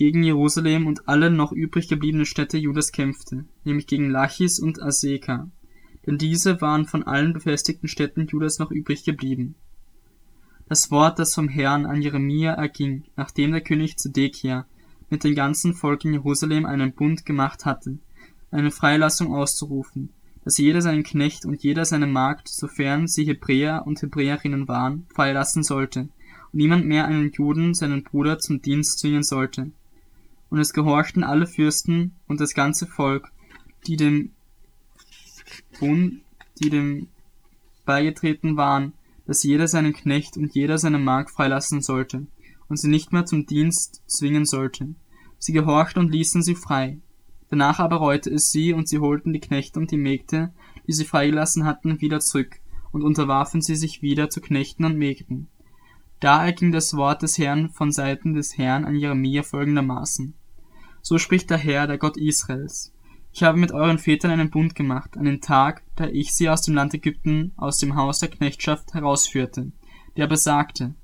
gegen 0.01 0.23
Jerusalem 0.23 0.87
und 0.87 1.07
alle 1.07 1.29
noch 1.29 1.51
übrig 1.51 1.87
gebliebene 1.87 2.25
Städte 2.25 2.57
Judas 2.57 2.91
kämpfte, 2.91 3.45
nämlich 3.63 3.85
gegen 3.85 4.09
Lachis 4.09 4.59
und 4.59 4.81
Aseka, 4.81 5.49
denn 6.07 6.17
diese 6.17 6.59
waren 6.59 6.85
von 6.85 7.03
allen 7.03 7.33
befestigten 7.33 7.87
Städten 7.87 8.25
Judas 8.25 8.57
noch 8.57 8.71
übrig 8.71 9.03
geblieben. 9.03 9.53
Das 10.67 10.89
Wort, 10.89 11.19
das 11.19 11.35
vom 11.35 11.49
Herrn 11.49 11.85
an 11.85 12.01
Jeremia 12.01 12.53
erging, 12.53 13.03
nachdem 13.15 13.51
der 13.51 13.61
König 13.61 13.97
Zedekia 13.97 14.65
mit 15.09 15.23
dem 15.23 15.35
ganzen 15.35 15.73
Volk 15.73 16.03
in 16.05 16.13
Jerusalem 16.13 16.65
einen 16.65 16.93
Bund 16.93 17.25
gemacht 17.25 17.65
hatte, 17.65 17.99
eine 18.49 18.71
Freilassung 18.71 19.35
auszurufen, 19.35 20.09
dass 20.43 20.57
jeder 20.57 20.81
seinen 20.81 21.03
Knecht 21.03 21.45
und 21.45 21.61
jeder 21.63 21.85
seine 21.85 22.07
Magd, 22.07 22.47
sofern 22.47 23.07
sie 23.07 23.25
Hebräer 23.25 23.83
und 23.85 24.01
Hebräerinnen 24.01 24.67
waren, 24.67 25.05
freilassen 25.13 25.63
sollte, 25.63 26.01
und 26.01 26.53
niemand 26.53 26.85
mehr 26.85 27.05
einen 27.05 27.31
Juden, 27.31 27.73
seinen 27.73 28.03
Bruder, 28.03 28.39
zum 28.39 28.61
Dienst 28.61 28.99
zwingen 28.99 29.23
sollte. 29.23 29.71
Und 30.49 30.59
es 30.59 30.73
gehorchten 30.73 31.23
alle 31.23 31.47
Fürsten 31.47 32.15
und 32.27 32.41
das 32.41 32.53
ganze 32.53 32.87
Volk, 32.87 33.31
die 33.87 33.95
dem 33.95 34.31
Bund, 35.79 36.21
die 36.61 36.69
dem 36.69 37.07
beigetreten 37.85 38.57
waren, 38.57 38.93
dass 39.25 39.43
jeder 39.43 39.67
seinen 39.67 39.93
Knecht 39.93 40.37
und 40.37 40.53
jeder 40.53 40.77
seine 40.77 40.99
Magd 40.99 41.31
freilassen 41.31 41.81
sollte 41.81 42.27
und 42.67 42.77
sie 42.77 42.89
nicht 42.89 43.11
mehr 43.11 43.25
zum 43.25 43.45
Dienst 43.45 44.01
zwingen 44.07 44.45
sollte. 44.45 44.93
Sie 45.39 45.53
gehorchten 45.53 45.99
und 45.99 46.11
ließen 46.11 46.43
sie 46.43 46.55
frei. 46.55 46.99
Danach 47.51 47.79
aber 47.79 47.97
reute 47.97 48.29
es 48.29 48.49
sie, 48.51 48.73
und 48.73 48.87
sie 48.87 48.99
holten 48.99 49.33
die 49.33 49.41
Knechte 49.41 49.77
und 49.77 49.91
die 49.91 49.97
Mägde, 49.97 50.53
die 50.87 50.93
sie 50.93 51.05
freigelassen 51.05 51.65
hatten, 51.65 51.99
wieder 51.99 52.21
zurück, 52.21 52.61
und 52.91 53.03
unterwarfen 53.03 53.61
sie 53.61 53.75
sich 53.75 54.01
wieder 54.01 54.29
zu 54.29 54.41
Knechten 54.41 54.85
und 54.85 54.97
Mägden. 54.97 55.49
Da 56.21 56.45
erging 56.45 56.71
das 56.71 56.95
Wort 56.95 57.21
des 57.21 57.37
Herrn 57.37 57.69
von 57.69 57.91
Seiten 57.91 58.33
des 58.33 58.57
Herrn 58.57 58.85
an 58.85 58.95
Jeremia 58.95 59.43
folgendermaßen. 59.43 60.33
So 61.01 61.17
spricht 61.17 61.49
der 61.49 61.57
Herr, 61.57 61.87
der 61.87 61.97
Gott 61.97 62.15
Israels. 62.15 62.93
Ich 63.33 63.43
habe 63.43 63.57
mit 63.57 63.73
euren 63.73 63.97
Vätern 63.97 64.31
einen 64.31 64.49
Bund 64.49 64.73
gemacht, 64.73 65.17
an 65.17 65.25
den 65.25 65.41
Tag, 65.41 65.83
da 65.95 66.07
ich 66.07 66.33
sie 66.33 66.49
aus 66.49 66.61
dem 66.61 66.75
Land 66.75 66.93
Ägypten, 66.93 67.51
aus 67.57 67.79
dem 67.79 67.95
Haus 67.95 68.19
der 68.19 68.29
Knechtschaft 68.29 68.93
herausführte, 68.93 69.71
der 70.15 70.27
besagte, 70.27 70.95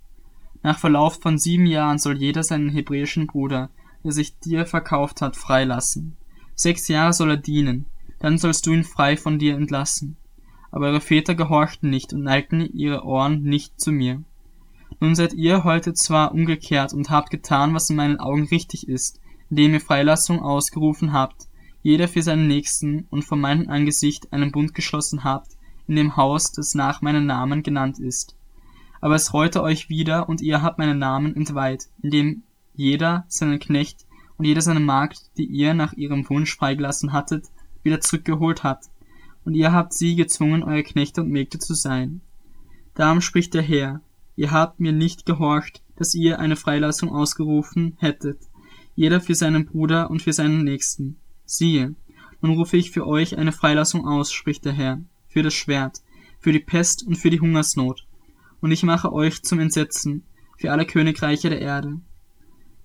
nach 0.64 0.80
Verlauf 0.80 1.20
von 1.22 1.38
sieben 1.38 1.66
Jahren 1.66 1.98
soll 1.98 2.18
jeder 2.18 2.44
seinen 2.44 2.70
hebräischen 2.70 3.28
Bruder, 3.28 3.70
der 4.04 4.12
sich 4.12 4.40
dir 4.40 4.66
verkauft 4.66 5.22
hat, 5.22 5.36
freilassen. 5.36 6.18
Sechs 6.60 6.88
Jahre 6.88 7.14
soll 7.14 7.30
er 7.30 7.38
dienen, 7.38 7.86
dann 8.18 8.40
sollst 8.40 8.66
du 8.66 8.74
ihn 8.74 8.84
frei 8.84 9.16
von 9.16 9.38
dir 9.38 9.56
entlassen. 9.56 10.18
Aber 10.72 10.88
eure 10.88 11.02
Väter 11.02 11.36
gehorchten 11.36 11.92
nicht 11.92 12.14
und 12.14 12.24
neigten 12.24 12.62
ihre 12.74 13.06
Ohren 13.06 13.44
nicht 13.44 13.80
zu 13.80 13.92
mir. 13.92 14.24
Nun 15.00 15.14
seid 15.14 15.34
ihr 15.34 15.64
heute 15.64 15.94
zwar 15.94 16.32
umgekehrt 16.32 16.94
und 16.94 17.12
habt 17.12 17.30
getan, 17.30 17.76
was 17.76 17.92
in 17.92 17.96
meinen 17.96 18.20
Augen 18.20 18.48
richtig 18.48 18.88
ist, 18.88 19.22
indem 19.52 19.74
ihr 19.74 19.82
Freilassung 19.82 20.42
ausgerufen 20.42 21.14
habt, 21.14 21.48
jeder 21.84 22.08
für 22.08 22.24
seinen 22.24 22.48
Nächsten, 22.48 23.06
und 23.12 23.24
vor 23.24 23.38
meinem 23.38 23.70
Angesicht 23.70 24.34
einen 24.34 24.52
Bund 24.52 24.74
geschlossen 24.74 25.24
habt, 25.24 25.52
in 25.88 25.96
dem 25.96 26.18
Haus, 26.18 26.52
das 26.52 26.74
nach 26.74 27.04
meinem 27.04 27.28
Namen 27.28 27.62
genannt 27.62 28.00
ist. 28.00 28.36
Aber 29.00 29.14
es 29.14 29.32
reute 29.32 29.62
euch 29.62 29.90
wieder, 29.90 30.28
und 30.28 30.42
ihr 30.42 30.64
habt 30.64 30.80
meinen 30.80 30.98
Namen 30.98 31.36
entweiht, 31.36 31.90
indem 32.02 32.42
jeder 32.74 33.26
seinen 33.28 33.60
Knecht 33.60 34.07
und 34.38 34.46
jeder 34.46 34.62
seine 34.62 34.80
Magd, 34.80 35.32
die 35.38 35.46
ihr 35.46 35.74
nach 35.74 35.94
ihrem 35.94 36.28
Wunsch 36.30 36.56
freigelassen 36.56 37.14
hattet, 37.14 37.48
wieder 37.84 38.02
zurückgeholt 38.02 38.64
hat, 38.64 38.86
und 39.46 39.54
ihr 39.54 39.72
habt 39.72 39.94
sie 39.94 40.16
gezwungen, 40.16 40.64
eure 40.64 40.84
Knechte 40.84 41.22
und 41.22 41.30
Mägde 41.30 41.58
zu 41.60 41.74
sein. 41.74 42.22
Darum 42.96 43.22
spricht 43.22 43.54
der 43.54 43.62
Herr, 43.62 44.02
Ihr 44.38 44.52
habt 44.52 44.80
mir 44.80 44.92
nicht 44.94 45.26
gehorcht, 45.26 45.82
dass 45.96 46.14
ihr 46.14 46.40
eine 46.40 46.56
Freilassung 46.56 47.10
ausgerufen 47.10 47.98
hättet, 47.98 48.38
jeder 48.96 49.20
für 49.20 49.34
seinen 49.34 49.66
Bruder 49.66 50.12
und 50.12 50.22
für 50.22 50.32
seinen 50.32 50.64
Nächsten. 50.64 51.18
Siehe, 51.44 51.96
nun 52.42 52.52
rufe 52.54 52.78
ich 52.78 52.92
für 52.92 53.08
euch 53.08 53.38
eine 53.40 53.52
Freilassung 53.52 54.08
aus, 54.08 54.32
spricht 54.32 54.64
der 54.64 54.74
Herr, 54.74 55.02
für 55.28 55.42
das 55.42 55.56
Schwert, 55.56 56.02
für 56.40 56.52
die 56.52 56.60
Pest 56.60 57.06
und 57.06 57.16
für 57.16 57.32
die 57.32 57.40
Hungersnot. 57.40 58.06
Und 58.62 58.72
ich 58.72 58.84
mache 58.84 59.12
euch 59.12 59.42
zum 59.42 59.60
Entsetzen 59.60 60.24
für 60.56 60.72
alle 60.72 60.86
Königreiche 60.86 61.50
der 61.50 61.62
Erde. 61.62 62.00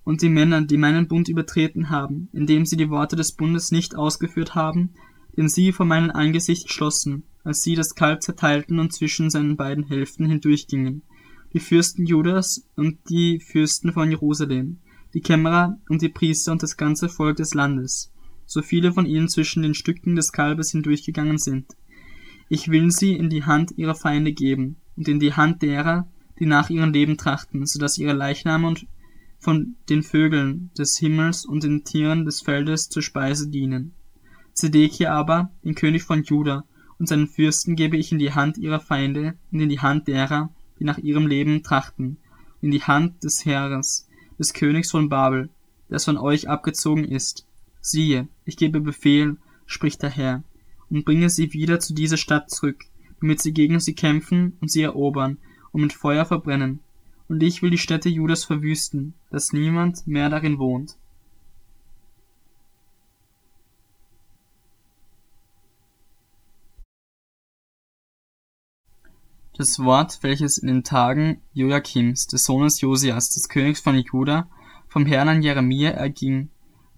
Und 0.03 0.21
die 0.21 0.29
Männer, 0.29 0.61
die 0.61 0.77
meinen 0.77 1.07
Bund 1.07 1.29
übertreten 1.29 1.89
haben, 1.89 2.29
indem 2.33 2.65
sie 2.65 2.75
die 2.75 2.89
Worte 2.89 3.15
des 3.15 3.31
Bundes 3.31 3.71
nicht 3.71 3.95
ausgeführt 3.95 4.53
haben, 4.53 4.91
den 5.37 5.47
sie 5.49 5.71
vor 5.71 5.85
meinem 5.85 6.11
Angesicht 6.11 6.71
schlossen, 6.71 7.23
als 7.43 7.63
sie 7.63 7.75
das 7.75 7.95
Kalb 7.95 8.21
zerteilten 8.21 8.79
und 8.79 8.93
zwischen 8.93 9.29
seinen 9.29 9.57
beiden 9.57 9.85
Hälften 9.85 10.25
hindurchgingen, 10.25 11.03
die 11.53 11.59
Fürsten 11.59 12.05
Judas 12.05 12.67
und 12.75 12.97
die 13.09 13.39
Fürsten 13.39 13.93
von 13.93 14.09
Jerusalem, 14.09 14.79
die 15.13 15.21
Kämmerer 15.21 15.77
und 15.89 16.01
die 16.01 16.09
Priester 16.09 16.51
und 16.51 16.63
das 16.63 16.77
ganze 16.77 17.09
Volk 17.09 17.37
des 17.37 17.53
Landes, 17.53 18.11
so 18.45 18.61
viele 18.61 18.91
von 18.91 19.05
ihnen 19.05 19.29
zwischen 19.29 19.61
den 19.61 19.73
Stücken 19.73 20.15
des 20.15 20.31
Kalbes 20.31 20.71
hindurchgegangen 20.71 21.37
sind. 21.37 21.67
Ich 22.49 22.69
will 22.69 22.91
sie 22.91 23.13
in 23.13 23.29
die 23.29 23.43
Hand 23.43 23.71
ihrer 23.77 23.95
Feinde 23.95 24.33
geben 24.33 24.77
und 24.95 25.07
in 25.07 25.19
die 25.19 25.33
Hand 25.33 25.61
derer, 25.61 26.07
die 26.39 26.45
nach 26.45 26.69
ihrem 26.69 26.91
Leben 26.91 27.17
trachten, 27.17 27.65
so 27.65 27.79
dass 27.79 27.97
ihre 27.97 28.13
Leichname 28.13 28.67
und 28.67 28.87
von 29.43 29.75
den 29.89 30.03
Vögeln 30.03 30.71
des 30.77 30.97
Himmels 30.97 31.45
und 31.45 31.63
den 31.63 31.83
Tieren 31.83 32.25
des 32.25 32.41
Feldes 32.41 32.89
zur 32.89 33.03
Speise 33.03 33.49
dienen. 33.49 33.93
Zedekia 34.53 35.13
aber, 35.13 35.51
den 35.63 35.75
König 35.75 36.03
von 36.03 36.23
Juda, 36.23 36.63
und 36.97 37.07
seinen 37.07 37.27
Fürsten 37.27 37.75
gebe 37.75 37.97
ich 37.97 38.11
in 38.11 38.19
die 38.19 38.33
Hand 38.33 38.57
ihrer 38.57 38.79
Feinde 38.79 39.33
und 39.51 39.59
in 39.59 39.69
die 39.69 39.81
Hand 39.81 40.07
derer, 40.07 40.49
die 40.79 40.85
nach 40.85 40.97
ihrem 40.97 41.27
Leben 41.27 41.61
trachten, 41.61 42.17
in 42.61 42.71
die 42.71 42.83
Hand 42.83 43.23
des 43.23 43.45
Heeres, 43.45 44.07
des 44.39 44.53
Königs 44.53 44.91
von 44.91 45.09
Babel, 45.09 45.49
das 45.89 46.05
von 46.05 46.17
euch 46.17 46.47
abgezogen 46.47 47.03
ist. 47.03 47.45
Siehe, 47.81 48.29
ich 48.45 48.55
gebe 48.55 48.79
Befehl, 48.79 49.37
spricht 49.65 50.01
der 50.01 50.11
Herr, 50.11 50.43
und 50.89 51.03
bringe 51.03 51.29
sie 51.29 51.51
wieder 51.51 51.79
zu 51.79 51.93
dieser 51.93 52.17
Stadt 52.17 52.49
zurück, 52.49 52.85
damit 53.19 53.41
sie 53.41 53.53
gegen 53.53 53.79
sie 53.79 53.95
kämpfen 53.95 54.57
und 54.61 54.71
sie 54.71 54.83
erobern 54.83 55.37
und 55.71 55.81
mit 55.81 55.93
Feuer 55.93 56.25
verbrennen. 56.25 56.79
Und 57.33 57.41
ich 57.41 57.63
will 57.63 57.71
die 57.71 57.79
Städte 57.79 58.09
Judas 58.09 58.43
verwüsten, 58.43 59.15
dass 59.31 59.53
niemand 59.53 60.05
mehr 60.05 60.29
darin 60.29 60.59
wohnt. 60.59 60.99
Das 69.57 69.79
Wort, 69.79 70.19
welches 70.21 70.59
in 70.59 70.67
den 70.67 70.83
Tagen 70.83 71.41
Joachims, 71.53 72.27
des 72.27 72.45
Sohnes 72.45 72.81
Josias, 72.81 73.29
des 73.29 73.49
Königs 73.49 73.79
von 73.79 73.95
Juda, 73.95 74.47
vom 74.87 75.07
Herrn 75.07 75.29
an 75.29 75.41
Jeremia 75.41 75.89
erging, 75.89 76.51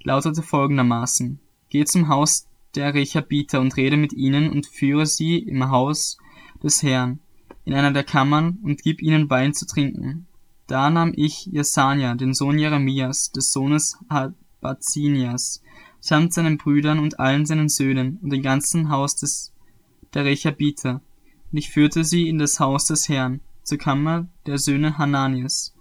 lautete 0.03 0.41
folgendermaßen: 0.41 1.39
Geh 1.69 1.85
zum 1.85 2.09
Haus 2.09 2.49
der 2.75 2.93
Rechabiter 2.93 3.61
und 3.61 3.77
rede 3.77 3.95
mit 3.95 4.11
ihnen 4.11 4.49
und 4.49 4.67
führe 4.67 5.05
sie 5.05 5.37
im 5.37 5.69
Haus 5.69 6.17
des 6.61 6.83
Herrn, 6.83 7.21
in 7.65 7.73
einer 7.73 7.91
der 7.91 8.03
Kammern, 8.03 8.59
und 8.63 8.81
gib 8.81 9.01
ihnen 9.01 9.29
Wein 9.29 9.53
zu 9.53 9.65
trinken. 9.65 10.27
Da 10.67 10.89
nahm 10.89 11.13
ich 11.15 11.47
Jesania, 11.47 12.15
den 12.15 12.33
Sohn 12.33 12.57
Jeremias, 12.57 13.31
des 13.31 13.51
Sohnes 13.51 13.97
Habazinias, 14.09 15.61
samt 15.99 16.33
seinen 16.33 16.57
Brüdern 16.57 16.99
und 16.99 17.19
allen 17.19 17.45
seinen 17.45 17.69
Söhnen 17.69 18.19
und 18.21 18.31
dem 18.31 18.41
ganzen 18.41 18.89
Haus 18.89 19.15
des 19.15 19.51
der 20.13 20.25
Rechabiter, 20.25 21.01
und 21.51 21.57
ich 21.57 21.69
führte 21.69 22.03
sie 22.03 22.29
in 22.29 22.39
das 22.39 22.59
Haus 22.59 22.85
des 22.85 23.09
Herrn, 23.09 23.41
zur 23.63 23.77
Kammer 23.77 24.27
der 24.45 24.57
Söhne 24.57 24.97
Hananias, 24.97 25.75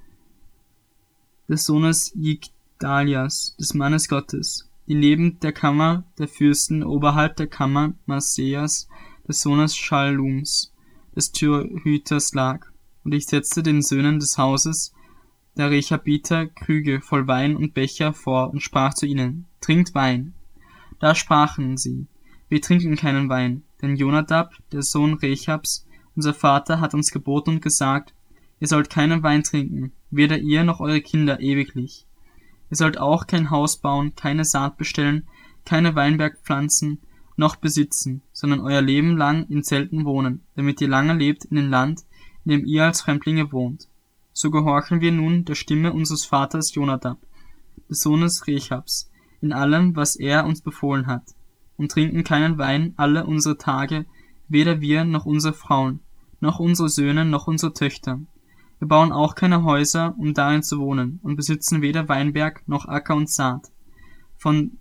des 1.49 1.65
Sohnes 1.65 2.13
Jigdalias, 2.15 3.55
des 3.59 3.75
Mannes 3.75 4.09
Gottes, 4.09 4.69
die 4.89 4.95
neben 4.95 5.39
der 5.41 5.53
Kammer 5.53 6.05
der 6.19 6.29
Fürsten 6.29 6.83
oberhalb 6.83 7.37
der 7.37 7.47
Kammer 7.47 7.95
Maseas, 8.07 8.89
des 9.29 9.41
Sohnes 9.41 9.77
Schallums, 9.77 10.74
des 11.15 11.33
Türhüters 11.33 12.35
lag. 12.35 12.67
Und 13.05 13.13
ich 13.13 13.27
setzte 13.27 13.63
den 13.63 13.83
Söhnen 13.83 14.19
des 14.19 14.39
Hauses 14.39 14.93
der 15.57 15.71
Rechabiter 15.71 16.47
Krüge 16.47 17.01
voll 17.01 17.29
Wein 17.29 17.57
und 17.57 17.75
Becher 17.75 18.13
vor 18.13 18.51
und 18.51 18.61
sprach 18.61 18.95
zu 18.95 19.07
ihnen, 19.07 19.47
Trinkt 19.61 19.95
Wein. 19.95 20.35
Da 20.99 21.15
sprachen 21.15 21.77
sie, 21.77 22.07
Wir 22.49 22.61
trinken 22.61 22.97
keinen 22.97 23.29
Wein, 23.29 23.63
denn 23.81 23.97
Jonadab, 23.97 24.53
der 24.73 24.83
Sohn 24.83 25.15
Rechabs, 25.15 25.87
unser 26.17 26.35
Vater, 26.35 26.81
hat 26.81 26.95
uns 26.95 27.11
geboten 27.13 27.51
und 27.51 27.63
gesagt, 27.63 28.15
ihr 28.59 28.69
sollt 28.69 28.91
keinen 28.91 29.23
Wein 29.23 29.43
trinken, 29.43 29.93
weder 30.11 30.39
ihr 30.39 30.65
noch 30.65 30.81
eure 30.81 31.01
Kinder 31.01 31.41
ewiglich. 31.41 32.07
Ihr 32.71 32.77
sollt 32.77 32.99
auch 32.99 33.27
kein 33.27 33.51
Haus 33.51 33.77
bauen, 33.77 34.15
keine 34.17 34.45
Saat 34.45 34.77
bestellen, 34.77 35.29
keine 35.65 35.95
Weinberg 35.95 36.39
pflanzen, 36.43 36.99
noch 37.37 37.57
besitzen, 37.57 38.23
sondern 38.33 38.61
euer 38.61 38.83
Leben 38.83 39.17
lang 39.17 39.47
in 39.49 39.63
Zelten 39.63 40.05
wohnen, 40.05 40.43
damit 40.55 40.81
ihr 40.81 40.89
lange 40.89 41.15
lebt 41.15 41.45
in 41.45 41.57
dem 41.57 41.71
Land, 41.71 42.03
in 42.45 42.51
dem 42.53 42.67
ihr 42.67 42.85
als 42.85 43.01
Fremdlinge 43.01 43.53
wohnt. 43.53 43.89
So 44.33 44.51
gehorchen 44.51 45.01
wir 45.01 45.13
nun 45.13 45.45
der 45.45 45.55
Stimme 45.55 45.93
unseres 45.93 46.25
Vaters 46.25 46.75
Jonadab, 46.75 47.19
des 47.89 48.01
Sohnes 48.01 48.47
Rechabs, 48.47 49.11
in 49.41 49.53
allem, 49.53 49.97
was 49.97 50.17
er 50.17 50.45
uns 50.47 50.61
befohlen 50.61 51.07
hat 51.07 51.23
und 51.77 51.91
trinken 51.91 52.25
keinen 52.25 52.59
Wein 52.59 52.95
alle 52.97 53.27
unsere 53.27 53.59
Tage, 53.59 54.07
weder 54.49 54.81
wir 54.81 55.05
noch 55.05 55.27
unsere 55.27 55.55
Frauen, 55.55 56.01
noch 56.41 56.61
unsere 56.61 56.89
Söhne 56.89 57.25
noch 57.25 57.47
unsere 57.47 57.73
Töchter. 57.73 58.21
Wir 58.79 58.89
bauen 58.89 59.13
auch 59.13 59.35
keine 59.35 59.65
Häuser, 59.65 60.15
um 60.19 60.35
darin 60.35 60.63
zu 60.63 60.79
wohnen, 60.79 61.21
und 61.23 61.37
besitzen 61.37 61.81
weder 61.81 62.09
Weinberg 62.09 62.67
noch 62.69 62.87
Acker 62.87 63.17
und 63.17 63.31
Saat, 63.31 63.71
von, 64.37 64.79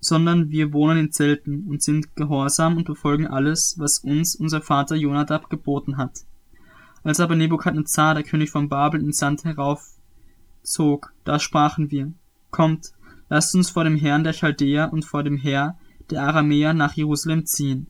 sondern 0.00 0.50
wir 0.50 0.72
wohnen 0.72 0.98
in 0.98 1.12
Zelten 1.12 1.66
und 1.68 1.82
sind 1.82 2.16
gehorsam 2.16 2.76
und 2.76 2.84
befolgen 2.84 3.26
alles, 3.26 3.76
was 3.78 3.98
uns 3.98 4.34
unser 4.34 4.62
Vater 4.62 4.96
Jonadab 4.96 5.50
geboten 5.50 5.96
hat. 5.96 6.24
Als 7.02 7.20
aber 7.20 7.36
Nebukadnezar, 7.36 8.14
der 8.14 8.24
König 8.24 8.50
von 8.50 8.68
Babel, 8.68 9.00
ins 9.00 9.18
Sand 9.18 9.44
heraufzog, 9.44 11.12
da 11.24 11.38
sprachen 11.38 11.90
wir, 11.90 12.12
Kommt, 12.50 12.92
Lasst 13.30 13.54
uns 13.54 13.70
vor 13.70 13.84
dem 13.84 13.94
Herrn 13.96 14.24
der 14.24 14.32
Chaldäer 14.32 14.92
und 14.92 15.04
vor 15.04 15.22
dem 15.22 15.36
Herr 15.36 15.78
der 16.10 16.24
Aramäer 16.24 16.74
nach 16.74 16.94
Jerusalem 16.94 17.46
ziehen. 17.46 17.86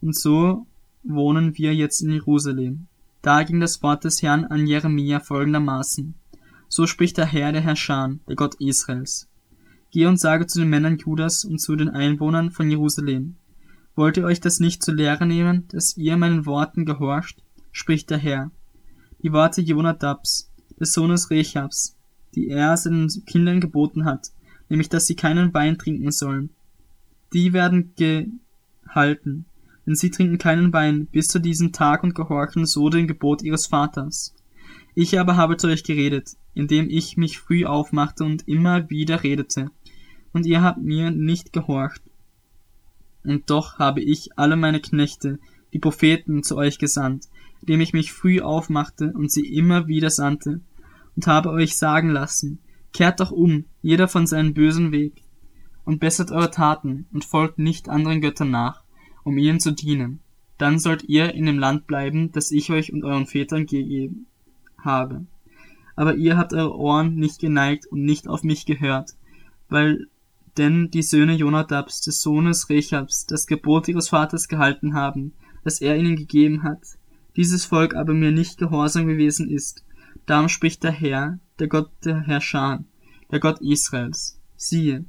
Und 0.00 0.16
so 0.16 0.66
wohnen 1.04 1.56
wir 1.56 1.72
jetzt 1.72 2.00
in 2.00 2.10
Jerusalem. 2.10 2.88
Da 3.22 3.44
ging 3.44 3.60
das 3.60 3.84
Wort 3.84 4.02
des 4.02 4.20
Herrn 4.20 4.46
an 4.46 4.66
Jeremia 4.66 5.20
folgendermaßen. 5.20 6.14
So 6.68 6.88
spricht 6.88 7.18
der 7.18 7.26
Herr 7.26 7.52
der 7.52 7.60
Herrscher, 7.60 8.16
der 8.28 8.34
Gott 8.34 8.56
Israels. 8.56 9.29
Geh 9.92 10.06
und 10.06 10.18
sage 10.20 10.46
zu 10.46 10.60
den 10.60 10.68
Männern 10.68 10.98
Judas 10.98 11.44
und 11.44 11.60
zu 11.60 11.74
den 11.74 11.88
Einwohnern 11.88 12.50
von 12.50 12.70
Jerusalem. 12.70 13.36
Wollt 13.96 14.16
ihr 14.16 14.24
euch 14.24 14.40
das 14.40 14.60
nicht 14.60 14.82
zur 14.82 14.94
Lehre 14.94 15.26
nehmen, 15.26 15.66
dass 15.68 15.96
ihr 15.96 16.16
meinen 16.16 16.46
Worten 16.46 16.84
gehorcht? 16.84 17.42
spricht 17.72 18.10
der 18.10 18.18
Herr. 18.18 18.50
Die 19.22 19.32
Worte 19.32 19.60
Jonadabs, 19.60 20.50
des 20.78 20.92
Sohnes 20.92 21.30
Rechabs, 21.30 21.96
die 22.34 22.48
er 22.48 22.76
seinen 22.76 23.08
Kindern 23.26 23.60
geboten 23.60 24.04
hat, 24.04 24.28
nämlich 24.68 24.88
dass 24.88 25.06
sie 25.06 25.16
keinen 25.16 25.52
Wein 25.52 25.76
trinken 25.76 26.10
sollen. 26.10 26.50
Die 27.32 27.52
werden 27.52 27.92
gehalten, 27.96 29.44
denn 29.86 29.94
sie 29.94 30.10
trinken 30.10 30.38
keinen 30.38 30.72
Wein 30.72 31.06
bis 31.06 31.28
zu 31.28 31.38
diesem 31.38 31.72
Tag 31.72 32.02
und 32.02 32.14
gehorchen 32.14 32.64
so 32.64 32.88
dem 32.88 33.06
Gebot 33.06 33.42
ihres 33.42 33.66
Vaters. 33.66 34.34
Ich 34.94 35.18
aber 35.18 35.36
habe 35.36 35.56
zu 35.56 35.66
euch 35.68 35.84
geredet, 35.84 36.36
indem 36.54 36.88
ich 36.88 37.16
mich 37.16 37.38
früh 37.38 37.64
aufmachte 37.64 38.24
und 38.24 38.48
immer 38.48 38.88
wieder 38.90 39.22
redete. 39.22 39.70
Und 40.32 40.46
ihr 40.46 40.62
habt 40.62 40.80
mir 40.80 41.10
nicht 41.10 41.52
gehorcht. 41.52 42.02
Und 43.24 43.50
doch 43.50 43.78
habe 43.78 44.00
ich 44.00 44.38
alle 44.38 44.56
meine 44.56 44.80
Knechte, 44.80 45.38
die 45.72 45.78
Propheten, 45.78 46.42
zu 46.42 46.56
euch 46.56 46.78
gesandt, 46.78 47.28
indem 47.60 47.80
ich 47.80 47.92
mich 47.92 48.12
früh 48.12 48.40
aufmachte 48.40 49.12
und 49.12 49.30
sie 49.30 49.46
immer 49.46 49.86
wieder 49.86 50.10
sandte, 50.10 50.60
und 51.16 51.26
habe 51.26 51.50
euch 51.50 51.76
sagen 51.76 52.10
lassen, 52.10 52.58
kehrt 52.92 53.20
doch 53.20 53.30
um, 53.30 53.64
jeder 53.82 54.08
von 54.08 54.26
seinem 54.26 54.54
bösen 54.54 54.92
Weg, 54.92 55.22
und 55.84 56.00
bessert 56.00 56.30
eure 56.30 56.50
Taten 56.50 57.06
und 57.12 57.24
folgt 57.24 57.58
nicht 57.58 57.88
anderen 57.88 58.20
Göttern 58.20 58.50
nach, 58.50 58.82
um 59.24 59.36
ihnen 59.38 59.60
zu 59.60 59.72
dienen. 59.72 60.20
Dann 60.58 60.78
sollt 60.78 61.04
ihr 61.04 61.34
in 61.34 61.46
dem 61.46 61.58
Land 61.58 61.86
bleiben, 61.86 62.32
das 62.32 62.50
ich 62.50 62.70
euch 62.70 62.92
und 62.92 63.04
euren 63.04 63.26
Vätern 63.26 63.66
gegeben 63.66 64.26
habe. 64.78 65.26
Aber 65.96 66.14
ihr 66.14 66.36
habt 66.36 66.52
eure 66.52 66.76
Ohren 66.76 67.16
nicht 67.16 67.40
geneigt 67.40 67.86
und 67.86 68.04
nicht 68.04 68.28
auf 68.28 68.42
mich 68.42 68.66
gehört, 68.66 69.14
weil 69.68 70.06
denn 70.56 70.90
die 70.90 71.02
Söhne 71.02 71.34
Jonadabs, 71.34 72.00
des 72.00 72.20
Sohnes 72.22 72.68
Rechabs, 72.68 73.26
das 73.26 73.46
Gebot 73.46 73.88
ihres 73.88 74.08
Vaters 74.08 74.48
gehalten 74.48 74.94
haben, 74.94 75.32
das 75.64 75.80
er 75.80 75.96
ihnen 75.96 76.16
gegeben 76.16 76.62
hat, 76.62 76.82
dieses 77.36 77.64
Volk 77.64 77.94
aber 77.94 78.14
mir 78.14 78.32
nicht 78.32 78.58
gehorsam 78.58 79.06
gewesen 79.06 79.48
ist. 79.48 79.84
Darum 80.26 80.48
spricht 80.48 80.82
der 80.82 80.92
Herr, 80.92 81.38
der 81.58 81.68
Gott 81.68 81.90
der 82.04 82.20
Herrscher, 82.20 82.84
der 83.30 83.40
Gott 83.40 83.60
Israels. 83.60 84.40
Siehe, 84.56 85.04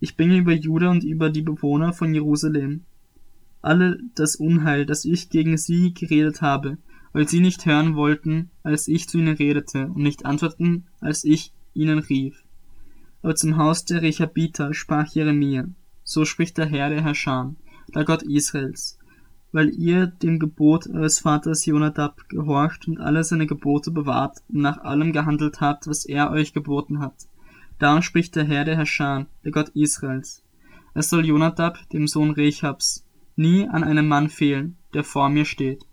ich 0.00 0.16
bringe 0.16 0.36
über 0.36 0.52
Juda 0.52 0.90
und 0.90 1.04
über 1.04 1.30
die 1.30 1.42
Bewohner 1.42 1.92
von 1.92 2.14
Jerusalem 2.14 2.84
alle 3.66 3.98
das 4.14 4.36
Unheil, 4.36 4.86
das 4.86 5.04
ich 5.04 5.28
gegen 5.28 5.58
sie 5.58 5.92
geredet 5.92 6.40
habe, 6.40 6.78
weil 7.12 7.28
sie 7.28 7.40
nicht 7.40 7.66
hören 7.66 7.96
wollten, 7.96 8.50
als 8.62 8.86
ich 8.86 9.08
zu 9.08 9.18
ihnen 9.18 9.36
redete, 9.36 9.88
und 9.88 10.02
nicht 10.02 10.24
antworten, 10.24 10.86
als 11.00 11.24
ich 11.24 11.52
ihnen 11.74 11.98
rief. 11.98 12.44
Aber 13.26 13.34
zum 13.34 13.56
Haus 13.56 13.84
der 13.84 14.02
Rechabiter 14.02 14.72
sprach 14.72 15.08
Jeremia, 15.08 15.64
so 16.04 16.24
spricht 16.24 16.58
der 16.58 16.66
Herr 16.66 16.90
der 16.90 17.02
Herrscher, 17.02 17.56
der 17.92 18.04
Gott 18.04 18.22
Israels, 18.22 19.00
weil 19.50 19.70
ihr 19.70 20.06
dem 20.06 20.38
Gebot 20.38 20.86
eures 20.86 21.18
Vaters 21.18 21.66
Jonadab 21.66 22.28
gehorcht 22.28 22.86
und 22.86 23.00
alle 23.00 23.24
seine 23.24 23.48
Gebote 23.48 23.90
bewahrt 23.90 24.44
und 24.48 24.60
nach 24.60 24.78
allem 24.78 25.12
gehandelt 25.12 25.60
habt, 25.60 25.88
was 25.88 26.04
er 26.04 26.30
euch 26.30 26.52
geboten 26.52 27.00
hat. 27.00 27.26
Darum 27.80 28.00
spricht 28.00 28.36
der 28.36 28.44
Herr 28.44 28.64
der 28.64 28.76
Herrscher, 28.76 29.26
der 29.44 29.50
Gott 29.50 29.70
Israels. 29.70 30.44
Es 30.94 31.10
soll 31.10 31.26
Jonadab, 31.26 31.80
dem 31.92 32.06
Sohn 32.06 32.30
Rechabs, 32.30 33.08
nie 33.34 33.66
an 33.66 33.82
einem 33.82 34.06
Mann 34.06 34.28
fehlen, 34.28 34.76
der 34.94 35.02
vor 35.02 35.30
mir 35.30 35.46
steht, 35.46 35.84